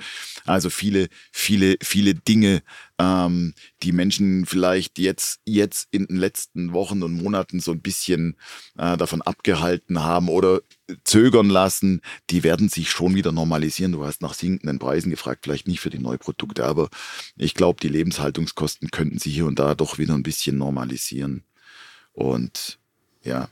Also 0.46 0.70
viele, 0.70 1.08
viele, 1.32 1.78
viele 1.82 2.16
Dinge, 2.16 2.64
ähm, 3.00 3.54
die 3.84 3.92
Menschen 3.92 4.46
vielleicht 4.46 5.00
jetzt, 5.00 5.40
jetzt 5.46 5.88
in 5.92 6.06
den 6.08 6.18
letzten 6.18 6.74
Wochen 6.74 7.04
und 7.04 7.14
Monaten 7.14 7.60
so 7.60 7.72
ein 7.72 7.82
bisschen 7.82 8.36
äh, 8.78 8.98
davon 8.98 9.22
abgehalten 9.22 10.04
haben 10.04 10.30
oder 10.30 10.62
zögern 11.04 11.50
lassen, 11.50 12.02
die 12.30 12.44
werden 12.44 12.70
sich 12.70 12.90
schon 12.92 13.16
wieder 13.16 13.32
normalisieren. 13.32 13.92
Du 13.92 14.06
hast 14.06 14.22
nach 14.22 14.34
sinkenden 14.34 14.80
Preisen 14.80 15.10
gefragt, 15.10 15.42
vielleicht 15.44 15.68
nicht 15.68 15.80
für 15.80 15.90
die 15.90 16.00
Neuprodukte, 16.00 16.66
aber 16.66 16.90
ich 17.38 17.54
glaube, 17.54 17.80
die 17.82 17.88
Lebenshaltungskosten 17.88 18.92
könnten 18.92 19.20
sich 19.20 19.34
hier 19.34 19.46
und 19.46 19.60
da 19.60 19.76
doch 19.76 19.98
wieder 19.98 20.14
ein 20.14 20.24
bisschen 20.24 20.58
normalisieren. 20.58 21.44
Und 22.14 22.81
ja. 23.24 23.50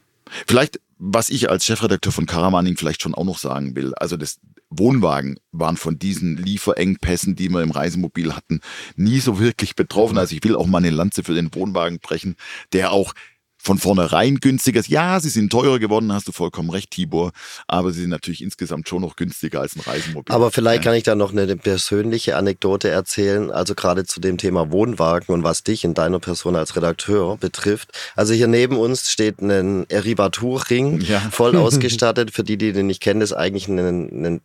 Vielleicht, 0.47 0.79
was 0.97 1.29
ich 1.29 1.49
als 1.49 1.65
Chefredakteur 1.65 2.11
von 2.11 2.25
Caravaning 2.25 2.77
vielleicht 2.77 3.01
schon 3.01 3.15
auch 3.15 3.23
noch 3.23 3.39
sagen 3.39 3.75
will, 3.75 3.93
also 3.95 4.17
das 4.17 4.39
Wohnwagen 4.69 5.39
waren 5.51 5.77
von 5.77 5.97
diesen 5.97 6.37
Lieferengpässen, 6.37 7.35
die 7.35 7.49
wir 7.49 7.63
im 7.63 7.71
Reisemobil 7.71 8.35
hatten, 8.35 8.61
nie 8.95 9.19
so 9.19 9.39
wirklich 9.39 9.75
betroffen. 9.75 10.17
Also 10.17 10.35
ich 10.35 10.43
will 10.43 10.55
auch 10.55 10.67
mal 10.67 10.77
eine 10.77 10.91
Lanze 10.91 11.23
für 11.23 11.33
den 11.33 11.53
Wohnwagen 11.55 11.99
brechen, 11.99 12.35
der 12.71 12.91
auch 12.91 13.13
von 13.61 13.77
vornherein 13.77 14.37
günstiger. 14.37 14.81
Ja, 14.87 15.19
sie 15.19 15.29
sind 15.29 15.51
teurer 15.51 15.79
geworden, 15.79 16.13
hast 16.13 16.27
du 16.27 16.31
vollkommen 16.31 16.69
recht, 16.69 16.91
Tibor, 16.91 17.31
aber 17.67 17.91
sie 17.91 18.01
sind 18.01 18.09
natürlich 18.09 18.41
insgesamt 18.41 18.87
schon 18.87 19.01
noch 19.01 19.15
günstiger 19.15 19.61
als 19.61 19.75
ein 19.75 19.81
Reisemobil. 19.81 20.33
Aber 20.33 20.49
vielleicht 20.51 20.83
kann 20.83 20.95
ich 20.95 21.03
da 21.03 21.15
noch 21.15 21.31
eine 21.31 21.55
persönliche 21.57 22.37
Anekdote 22.37 22.89
erzählen, 22.89 23.51
also 23.51 23.75
gerade 23.75 24.05
zu 24.05 24.21
dem 24.21 24.37
Thema 24.37 24.71
Wohnwagen 24.71 25.33
und 25.33 25.43
was 25.43 25.63
dich 25.63 25.83
in 25.83 25.93
deiner 25.93 26.19
Person 26.19 26.55
als 26.55 26.75
Redakteur 26.75 27.37
betrifft. 27.37 27.91
Also 28.15 28.33
hier 28.33 28.47
neben 28.47 28.77
uns 28.77 29.11
steht 29.11 29.41
ein 29.41 29.89
Erivatur-Ring, 29.89 31.01
ja. 31.01 31.19
voll 31.31 31.55
ausgestattet. 31.57 32.31
Für 32.31 32.43
die, 32.43 32.57
die 32.57 32.71
den 32.71 32.87
nicht 32.87 33.01
kennen, 33.01 33.21
ist 33.21 33.33
eigentlich 33.33 33.67
ein, 33.67 34.25
ein 34.25 34.41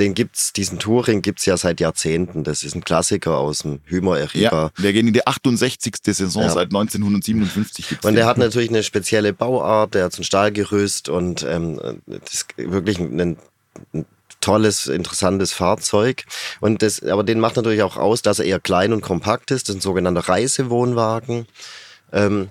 den 0.00 0.14
gibt's, 0.14 0.52
diesen 0.52 0.78
Touring 0.78 1.22
gibt's 1.22 1.46
ja 1.46 1.56
seit 1.56 1.78
Jahrzehnten. 1.78 2.42
Das 2.42 2.62
ist 2.62 2.74
ein 2.74 2.82
Klassiker 2.82 3.38
aus 3.38 3.60
dem 3.60 3.80
Hymer 3.84 4.18
Eriba. 4.18 4.38
Ja, 4.38 4.70
wir 4.76 4.92
gehen 4.92 5.06
in 5.06 5.12
die 5.12 5.26
68. 5.26 5.94
Saison 6.02 6.42
ja. 6.42 6.50
seit 6.50 6.68
1957. 6.68 7.88
Gibt's 7.88 8.04
und 8.04 8.14
der 8.14 8.26
hat 8.26 8.38
natürlich 8.38 8.70
eine 8.70 8.82
spezielle 8.82 9.32
Bauart, 9.32 9.94
der 9.94 10.04
hat 10.04 10.12
so 10.12 10.22
ein 10.22 10.24
Stahlgerüst 10.24 11.08
und 11.08 11.42
ähm, 11.42 12.00
das 12.06 12.34
ist 12.34 12.46
wirklich 12.56 12.98
ein, 12.98 13.36
ein 13.92 14.06
tolles, 14.40 14.86
interessantes 14.86 15.52
Fahrzeug. 15.52 16.24
Und 16.60 16.82
das, 16.82 17.02
aber 17.02 17.22
den 17.22 17.38
macht 17.38 17.56
natürlich 17.56 17.82
auch 17.82 17.96
aus, 17.96 18.22
dass 18.22 18.38
er 18.38 18.46
eher 18.46 18.60
klein 18.60 18.92
und 18.92 19.02
kompakt 19.02 19.50
ist. 19.50 19.68
Das 19.68 19.76
ist 19.76 19.80
ein 19.80 19.82
sogenannter 19.82 20.28
Reisewohnwagen. 20.28 21.46
Ähm, 22.12 22.48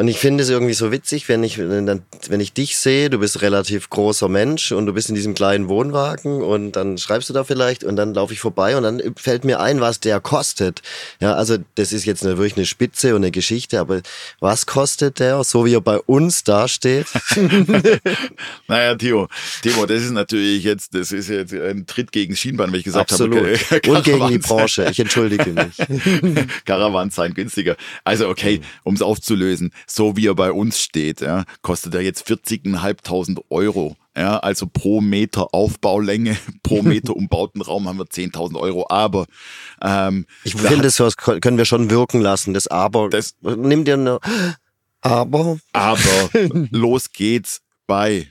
und 0.00 0.08
ich 0.08 0.16
finde 0.16 0.42
es 0.42 0.48
irgendwie 0.48 0.72
so 0.72 0.90
witzig, 0.92 1.28
wenn 1.28 1.44
ich, 1.44 1.58
wenn 1.58 2.40
ich 2.40 2.54
dich 2.54 2.78
sehe, 2.78 3.10
du 3.10 3.18
bist 3.18 3.42
relativ 3.42 3.90
großer 3.90 4.30
Mensch 4.30 4.72
und 4.72 4.86
du 4.86 4.94
bist 4.94 5.10
in 5.10 5.14
diesem 5.14 5.34
kleinen 5.34 5.68
Wohnwagen 5.68 6.40
und 6.42 6.72
dann 6.72 6.96
schreibst 6.96 7.28
du 7.28 7.34
da 7.34 7.44
vielleicht 7.44 7.84
und 7.84 7.96
dann 7.96 8.14
laufe 8.14 8.32
ich 8.32 8.40
vorbei 8.40 8.78
und 8.78 8.82
dann 8.82 9.02
fällt 9.16 9.44
mir 9.44 9.60
ein, 9.60 9.82
was 9.82 10.00
der 10.00 10.18
kostet. 10.22 10.80
Ja, 11.20 11.34
also 11.34 11.58
das 11.74 11.92
ist 11.92 12.06
jetzt 12.06 12.24
wirklich 12.24 12.56
eine 12.56 12.64
Spitze 12.64 13.10
und 13.10 13.20
eine 13.20 13.30
Geschichte, 13.30 13.78
aber 13.78 14.00
was 14.38 14.64
kostet 14.64 15.18
der, 15.18 15.44
so 15.44 15.66
wie 15.66 15.74
er 15.74 15.82
bei 15.82 15.98
uns 15.98 16.44
dasteht? 16.44 17.04
naja, 18.68 18.94
Timo, 18.94 19.28
Timo, 19.60 19.84
das 19.84 20.02
ist 20.02 20.12
natürlich 20.12 20.64
jetzt, 20.64 20.94
das 20.94 21.12
ist 21.12 21.28
jetzt 21.28 21.52
ein 21.52 21.84
Tritt 21.84 22.10
gegen 22.10 22.36
Schienbein, 22.36 22.72
wenn 22.72 22.78
ich 22.78 22.86
gesagt 22.86 23.12
Absolut. 23.12 23.36
habe. 23.36 23.80
und 23.90 24.02
gegen 24.02 24.28
die 24.28 24.38
Branche, 24.38 24.88
ich 24.90 24.98
entschuldige 24.98 25.50
mich. 25.50 25.76
Sein 27.10 27.34
günstiger. 27.34 27.76
Also 28.04 28.28
okay, 28.28 28.62
um 28.82 28.94
es 28.94 29.02
aufzulösen 29.02 29.72
so 29.90 30.16
wie 30.16 30.26
er 30.28 30.34
bei 30.34 30.52
uns 30.52 30.80
steht, 30.80 31.20
ja, 31.20 31.44
kostet 31.62 31.94
er 31.94 32.00
jetzt 32.00 32.26
40.500 32.28 33.42
Euro. 33.50 33.96
Ja, 34.16 34.38
also 34.38 34.66
pro 34.66 35.00
Meter 35.00 35.54
Aufbaulänge, 35.54 36.36
pro 36.62 36.82
Meter 36.82 37.16
umbauten 37.16 37.62
Raum 37.62 37.88
haben 37.88 37.98
wir 37.98 38.06
10.000 38.06 38.58
Euro. 38.58 38.86
Aber 38.88 39.26
ähm, 39.82 40.26
ich 40.44 40.54
finde, 40.54 40.82
das 40.82 41.16
können 41.16 41.58
wir 41.58 41.64
schon 41.64 41.90
wirken 41.90 42.20
lassen. 42.20 42.54
Das 42.54 42.66
Aber. 42.66 43.08
Das, 43.08 43.36
nimm 43.40 43.84
dir 43.84 43.94
eine. 43.94 44.18
Aber. 45.00 45.58
Aber 45.72 46.30
los 46.70 47.12
geht's 47.12 47.62
bei 47.86 48.28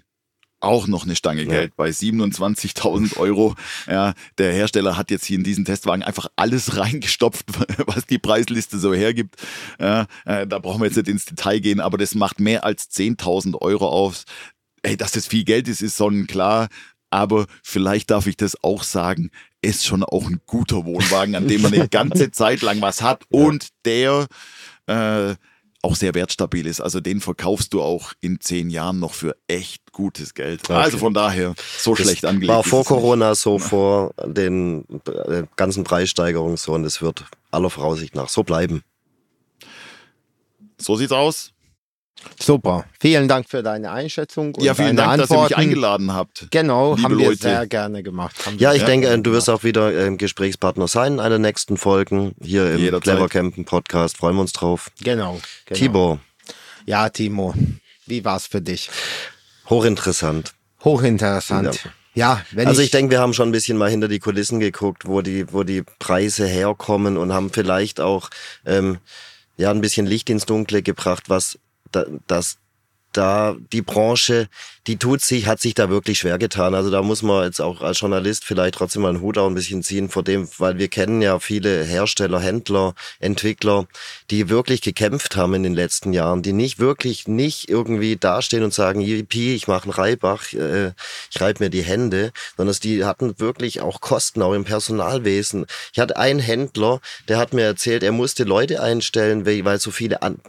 auch 0.60 0.88
noch 0.88 1.06
eine 1.06 1.16
Stange 1.16 1.44
ja. 1.44 1.50
Geld 1.50 1.76
bei 1.76 1.90
27.000 1.90 3.18
Euro. 3.18 3.56
Ja, 3.88 4.14
der 4.38 4.54
Hersteller 4.54 4.98
hat 4.98 5.12
jetzt 5.12 5.26
hier 5.26 5.38
in 5.38 5.44
diesen 5.44 5.66
Testwagen 5.66 6.04
einfach 6.04 6.28
alles 6.36 6.78
reingestopft, 6.78 7.46
was 7.86 8.06
die 8.06 8.20
Preisliste 8.20 8.80
so 8.80 8.94
hergibt. 8.94 9.36
Ja, 9.80 10.08
äh, 10.26 10.46
da 10.48 10.60
brauchen 10.60 10.82
wir 10.82 10.88
jetzt 10.88 10.98
nicht 10.98 11.08
ins 11.08 11.26
Detail 11.26 11.60
gehen, 11.60 11.80
aber 11.80 11.98
das 11.98 12.16
macht 12.16 12.40
mehr 12.40 12.64
als 12.64 12.90
10.000 12.92 13.56
Euro 13.62 13.88
aus. 13.88 14.26
Ey, 14.82 14.98
dass 14.98 15.12
das 15.12 15.28
viel 15.28 15.44
Geld 15.44 15.68
ist, 15.68 15.82
ist 15.82 15.98
sonnenklar. 15.98 16.70
Aber 17.12 17.48
vielleicht 17.64 18.12
darf 18.12 18.28
ich 18.28 18.38
das 18.38 18.64
auch 18.64 18.84
sagen, 18.84 19.32
ist 19.62 19.86
schon 19.86 20.04
auch 20.04 20.30
ein 20.30 20.42
guter 20.46 20.86
Wohnwagen, 20.86 21.36
an 21.36 21.48
dem 21.48 21.62
man 21.62 21.74
eine 21.74 21.88
ganze 21.90 22.32
Zeit 22.32 22.62
lang 22.62 22.82
was 22.82 23.02
hat 23.02 23.24
und 23.30 23.70
der 23.84 24.28
äh, 24.86 25.36
auch 25.82 25.96
sehr 25.96 26.14
wertstabil 26.14 26.68
ist. 26.68 26.82
Also 26.82 27.00
den 27.00 27.22
verkaufst 27.22 27.74
du 27.74 27.82
auch 27.82 28.14
in 28.20 28.42
zehn 28.42 28.70
Jahren 28.70 29.00
noch 29.00 29.14
für 29.14 29.36
echt 29.48 29.92
gutes 29.92 30.34
Geld. 30.34 30.62
Okay. 30.64 30.74
Also 30.74 30.98
von 30.98 31.14
daher 31.14 31.56
so 31.78 31.96
das 31.96 32.06
schlecht 32.06 32.26
angelegt. 32.26 32.52
War 32.52 32.64
vor 32.64 32.84
Corona 32.84 33.32
nicht. 33.32 33.40
so 33.40 33.60
vor 33.60 34.14
den 34.26 34.86
äh, 35.08 35.44
ganzen 35.56 35.84
Preissteigerungen 35.84 36.58
so 36.58 36.74
und 36.74 36.84
es 36.84 37.02
wird 37.02 37.24
aller 37.52 37.70
Voraussicht 37.70 38.16
nach 38.16 38.30
so 38.30 38.44
bleiben. 38.44 38.84
So 40.78 40.96
sieht's 40.96 41.12
aus. 41.12 41.54
Super. 42.40 42.86
Vielen 43.00 43.28
Dank 43.28 43.50
für 43.50 43.64
deine 43.64 43.92
Einschätzung. 43.92 44.56
Und 44.56 44.64
ja, 44.64 44.74
vielen 44.74 44.96
Dank, 44.96 45.14
Antworten. 45.14 45.30
dass 45.30 45.52
ihr 45.52 45.58
mich 45.58 45.58
eingeladen 45.58 46.14
habt. 46.14 46.48
Genau, 46.52 46.98
haben 47.02 47.18
wir 47.18 47.28
Leute. 47.28 47.42
sehr 47.42 47.68
gerne 47.68 48.04
gemacht. 48.04 48.36
Ja, 48.58 48.74
ich 48.74 48.84
denke, 48.84 49.20
du 49.20 49.32
wirst 49.32 49.50
auch 49.50 49.64
wieder 49.64 49.94
ähm, 49.94 50.18
Gesprächspartner 50.18 50.88
sein 50.88 51.14
in 51.14 51.20
einer 51.20 51.40
nächsten 51.40 51.78
Folgen 51.78 52.36
hier 52.42 52.72
im 52.72 52.80
Jederzeit. 52.80 53.16
Clever 53.16 53.30
Campen 53.30 53.66
Podcast. 53.66 54.18
Freuen 54.18 54.36
wir 54.36 54.42
uns 54.42 54.54
drauf. 54.54 54.90
Genau. 55.04 55.40
genau. 55.66 55.78
Tibor. 55.78 56.20
Ja, 56.86 57.10
Timo. 57.10 57.54
Wie 58.06 58.26
war's 58.26 58.48
für 58.48 58.62
dich? 58.62 58.90
Hochinteressant. 59.70 60.54
Hochinteressant. 60.84 61.84
Ja. 61.84 61.92
Ja, 62.16 62.42
wenn 62.52 62.68
also 62.68 62.82
ich, 62.82 62.88
ich 62.88 62.92
denke, 62.92 63.12
wir 63.12 63.22
haben 63.22 63.34
schon 63.34 63.50
ein 63.50 63.52
bisschen 63.54 63.78
mal 63.78 63.90
hinter 63.90 64.08
die 64.08 64.20
Kulissen 64.20 64.60
geguckt, 64.60 65.08
wo 65.08 65.22
die, 65.22 65.54
wo 65.54 65.64
die 65.64 65.84
Preise 66.00 66.46
herkommen 66.46 67.18
und 67.18 67.32
haben 67.32 67.52
vielleicht 67.52 68.02
auch 68.02 68.30
ähm, 68.66 68.98
ja 69.58 69.72
ein 69.72 69.80
bisschen 69.80 70.06
Licht 70.06 70.30
ins 70.30 70.46
Dunkle 70.46 70.82
gebracht, 70.82 71.30
was 71.30 71.60
da, 71.92 72.06
das 72.28 72.58
da 73.14 73.56
die 73.72 73.82
Branche, 73.82 74.48
die 74.88 74.98
tut 74.98 75.22
sich, 75.22 75.46
hat 75.46 75.60
sich 75.60 75.76
da 75.76 75.90
wirklich 75.90 76.20
schwer 76.20 76.38
getan. 76.38 76.74
Also 76.74 76.90
da 76.90 77.02
muss 77.02 77.22
man 77.22 77.44
jetzt 77.44 77.62
auch 77.62 77.82
als 77.82 78.00
Journalist 78.00 78.44
vielleicht 78.44 78.76
trotzdem 78.76 79.04
mal 79.04 79.10
einen 79.10 79.22
Hut 79.22 79.38
auch 79.38 79.48
ein 79.48 79.54
bisschen 79.54 79.84
ziehen 79.84 80.10
vor 80.10 80.24
dem, 80.24 80.50
weil 80.58 80.80
wir 80.80 80.88
kennen 80.88 81.22
ja 81.22 81.38
viele 81.40 81.84
Hersteller, 81.84 82.40
Händler, 82.40 82.96
Entwickler, 83.20 83.88
die 84.32 84.50
wirklich 84.50 84.82
gekämpft 84.82 85.36
haben 85.36 85.54
in 85.54 85.62
den 85.64 85.76
letzten 85.76 86.12
Jahren, 86.12 86.42
die 86.42 86.54
nicht 86.54 86.80
wirklich 86.80 87.28
nicht 87.28 87.70
irgendwie 87.70 88.18
dastehen 88.18 88.64
und 88.64 88.74
sagen, 88.74 89.00
Yippie, 89.00 89.54
ich 89.54 89.68
mache 89.68 89.84
einen 89.84 89.92
Reibach, 89.92 90.54
äh, 90.54 90.94
ich 91.30 91.40
reibe 91.40 91.64
mir 91.64 91.70
die 91.70 91.84
Hände, 91.84 92.32
sondern 92.58 92.76
die 92.84 93.06
hatten 93.06 93.40
wirklich 93.40 93.82
auch 93.82 94.02
Kosten, 94.02 94.42
auch 94.42 94.54
im 94.54 94.66
Personalwesen. 94.66 95.68
Ich 95.94 96.00
hatte 96.00 96.18
einen 96.18 96.40
Händler, 96.40 97.00
der 97.28 97.38
hat 97.38 97.54
mir 97.54 97.64
erzählt, 97.64 98.02
er 98.02 98.12
musste 98.12 98.44
Leute 98.44 98.82
einstellen, 98.82 99.46
weil 99.46 99.80
so 99.80 99.92
viele 99.92 100.24
an, 100.24 100.40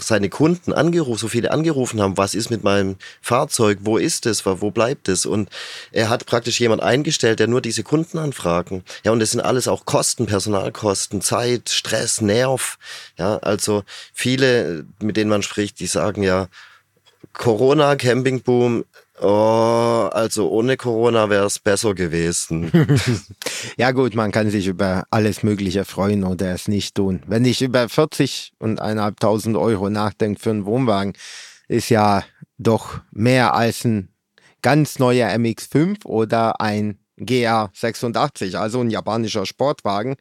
seine 0.00 0.28
Kunden 0.28 0.74
angerufen, 0.74 1.18
so 1.18 1.28
viele 1.28 1.50
angerufen 1.50 2.02
haben, 2.02 2.05
was 2.14 2.34
ist 2.34 2.50
mit 2.50 2.62
meinem 2.64 2.96
Fahrzeug, 3.20 3.78
wo 3.82 3.98
ist 3.98 4.26
es, 4.26 4.44
wo 4.46 4.70
bleibt 4.70 5.08
es? 5.08 5.26
Und 5.26 5.48
er 5.92 6.08
hat 6.08 6.26
praktisch 6.26 6.60
jemand 6.60 6.82
eingestellt, 6.82 7.40
der 7.40 7.48
nur 7.48 7.60
diese 7.60 7.82
Kundenanfragen, 7.82 8.84
ja, 9.04 9.12
und 9.12 9.20
das 9.20 9.30
sind 9.30 9.40
alles 9.40 9.68
auch 9.68 9.84
Kosten, 9.84 10.26
Personalkosten, 10.26 11.20
Zeit, 11.20 11.68
Stress, 11.70 12.20
Nerv, 12.20 12.78
ja, 13.18 13.38
also 13.38 13.84
viele, 14.12 14.84
mit 15.00 15.16
denen 15.16 15.30
man 15.30 15.42
spricht, 15.42 15.80
die 15.80 15.86
sagen 15.86 16.22
ja, 16.22 16.48
Corona, 17.32 17.96
Campingboom, 17.96 18.84
Oh, 19.18 20.10
also 20.12 20.50
ohne 20.50 20.76
Corona 20.76 21.30
wäre 21.30 21.46
es 21.46 21.58
besser 21.58 21.94
gewesen. 21.94 22.70
ja 23.78 23.92
gut, 23.92 24.14
man 24.14 24.30
kann 24.30 24.50
sich 24.50 24.66
über 24.66 25.04
alles 25.10 25.42
Mögliche 25.42 25.86
freuen 25.86 26.22
oder 26.22 26.52
es 26.52 26.68
nicht 26.68 26.96
tun. 26.96 27.22
Wenn 27.26 27.46
ich 27.46 27.62
über 27.62 27.88
40 27.88 28.52
und 28.58 28.82
1.500 28.82 29.58
Euro 29.58 29.88
nachdenke 29.88 30.40
für 30.40 30.50
einen 30.50 30.66
Wohnwagen, 30.66 31.14
ist 31.68 31.90
ja 31.90 32.24
doch 32.58 33.00
mehr 33.10 33.54
als 33.54 33.84
ein 33.84 34.08
ganz 34.62 34.98
neuer 34.98 35.28
MX5 35.28 36.04
oder 36.06 36.60
ein 36.60 36.98
GR86, 37.18 38.56
also 38.56 38.80
ein 38.80 38.90
japanischer 38.90 39.46
Sportwagen. 39.46 40.16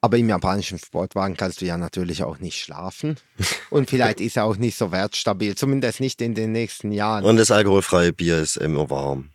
Aber 0.00 0.18
im 0.18 0.28
japanischen 0.28 0.78
Sportwagen 0.78 1.34
kannst 1.34 1.62
du 1.62 1.64
ja 1.64 1.78
natürlich 1.78 2.22
auch 2.24 2.38
nicht 2.38 2.60
schlafen. 2.60 3.16
Und 3.70 3.88
vielleicht 3.88 4.20
ist 4.20 4.36
er 4.36 4.44
auch 4.44 4.56
nicht 4.56 4.76
so 4.76 4.92
wertstabil, 4.92 5.54
zumindest 5.54 6.00
nicht 6.00 6.20
in 6.20 6.34
den 6.34 6.52
nächsten 6.52 6.92
Jahren. 6.92 7.24
Und 7.24 7.38
das 7.38 7.50
alkoholfreie 7.50 8.12
Bier 8.12 8.38
ist 8.38 8.58
immer 8.58 8.90
warm. 8.90 9.30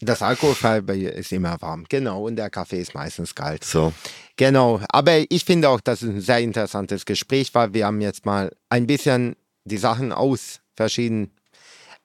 Das 0.00 0.22
alkoholfreie 0.22 0.82
Bier 0.82 1.12
ist 1.12 1.32
immer 1.32 1.60
warm, 1.60 1.84
genau. 1.88 2.26
Und 2.26 2.36
der 2.36 2.48
Kaffee 2.48 2.80
ist 2.80 2.94
meistens 2.94 3.34
kalt. 3.34 3.64
So. 3.64 3.92
Genau. 4.36 4.80
Aber 4.88 5.24
ich 5.30 5.44
finde 5.44 5.68
auch, 5.68 5.80
dass 5.80 6.00
es 6.00 6.08
ein 6.08 6.20
sehr 6.22 6.40
interessantes 6.40 7.04
Gespräch 7.04 7.54
war. 7.54 7.74
Wir 7.74 7.86
haben 7.86 8.00
jetzt 8.00 8.24
mal 8.24 8.54
ein 8.70 8.86
bisschen 8.86 9.36
die 9.64 9.78
Sachen 9.78 10.12
aus 10.12 10.60
verschiedenen 10.76 11.30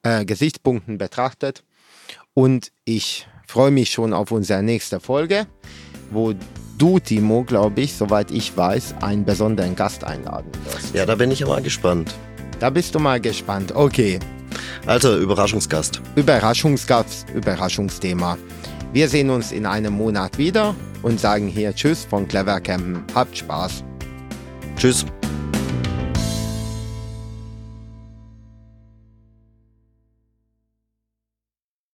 äh, 0.03 0.25
Gesichtspunkten 0.25 0.97
betrachtet. 0.97 1.63
Und 2.34 2.71
ich 2.86 3.27
freue 3.47 3.71
mich 3.71 3.91
schon 3.91 4.13
auf 4.13 4.31
unsere 4.31 4.63
nächste 4.63 4.99
Folge, 4.99 5.45
wo 6.10 6.34
du, 6.77 6.99
Timo, 6.99 7.43
glaube 7.43 7.81
ich, 7.81 7.93
soweit 7.93 8.31
ich 8.31 8.55
weiß, 8.55 8.95
einen 9.01 9.25
besonderen 9.25 9.75
Gast 9.75 10.03
einladen 10.03 10.51
wirst. 10.65 10.95
Ja, 10.95 11.05
da 11.05 11.15
bin 11.15 11.31
ich 11.31 11.45
mal 11.45 11.62
gespannt. 11.62 12.13
Da 12.60 12.69
bist 12.69 12.95
du 12.95 12.99
mal 12.99 13.19
gespannt. 13.19 13.73
Okay. 13.75 14.19
Also, 14.86 15.17
Überraschungsgast. 15.17 16.01
Überraschungsgast, 16.15 17.29
Überraschungsthema. 17.31 18.38
Wir 18.93 19.07
sehen 19.07 19.29
uns 19.29 19.51
in 19.51 19.65
einem 19.65 19.93
Monat 19.93 20.38
wieder 20.38 20.75
und 21.01 21.19
sagen 21.19 21.47
hier 21.47 21.73
Tschüss 21.73 22.05
von 22.05 22.27
Clever 22.27 22.60
Campen. 22.60 23.03
Habt 23.13 23.38
Spaß. 23.38 23.84
Tschüss. 24.75 25.05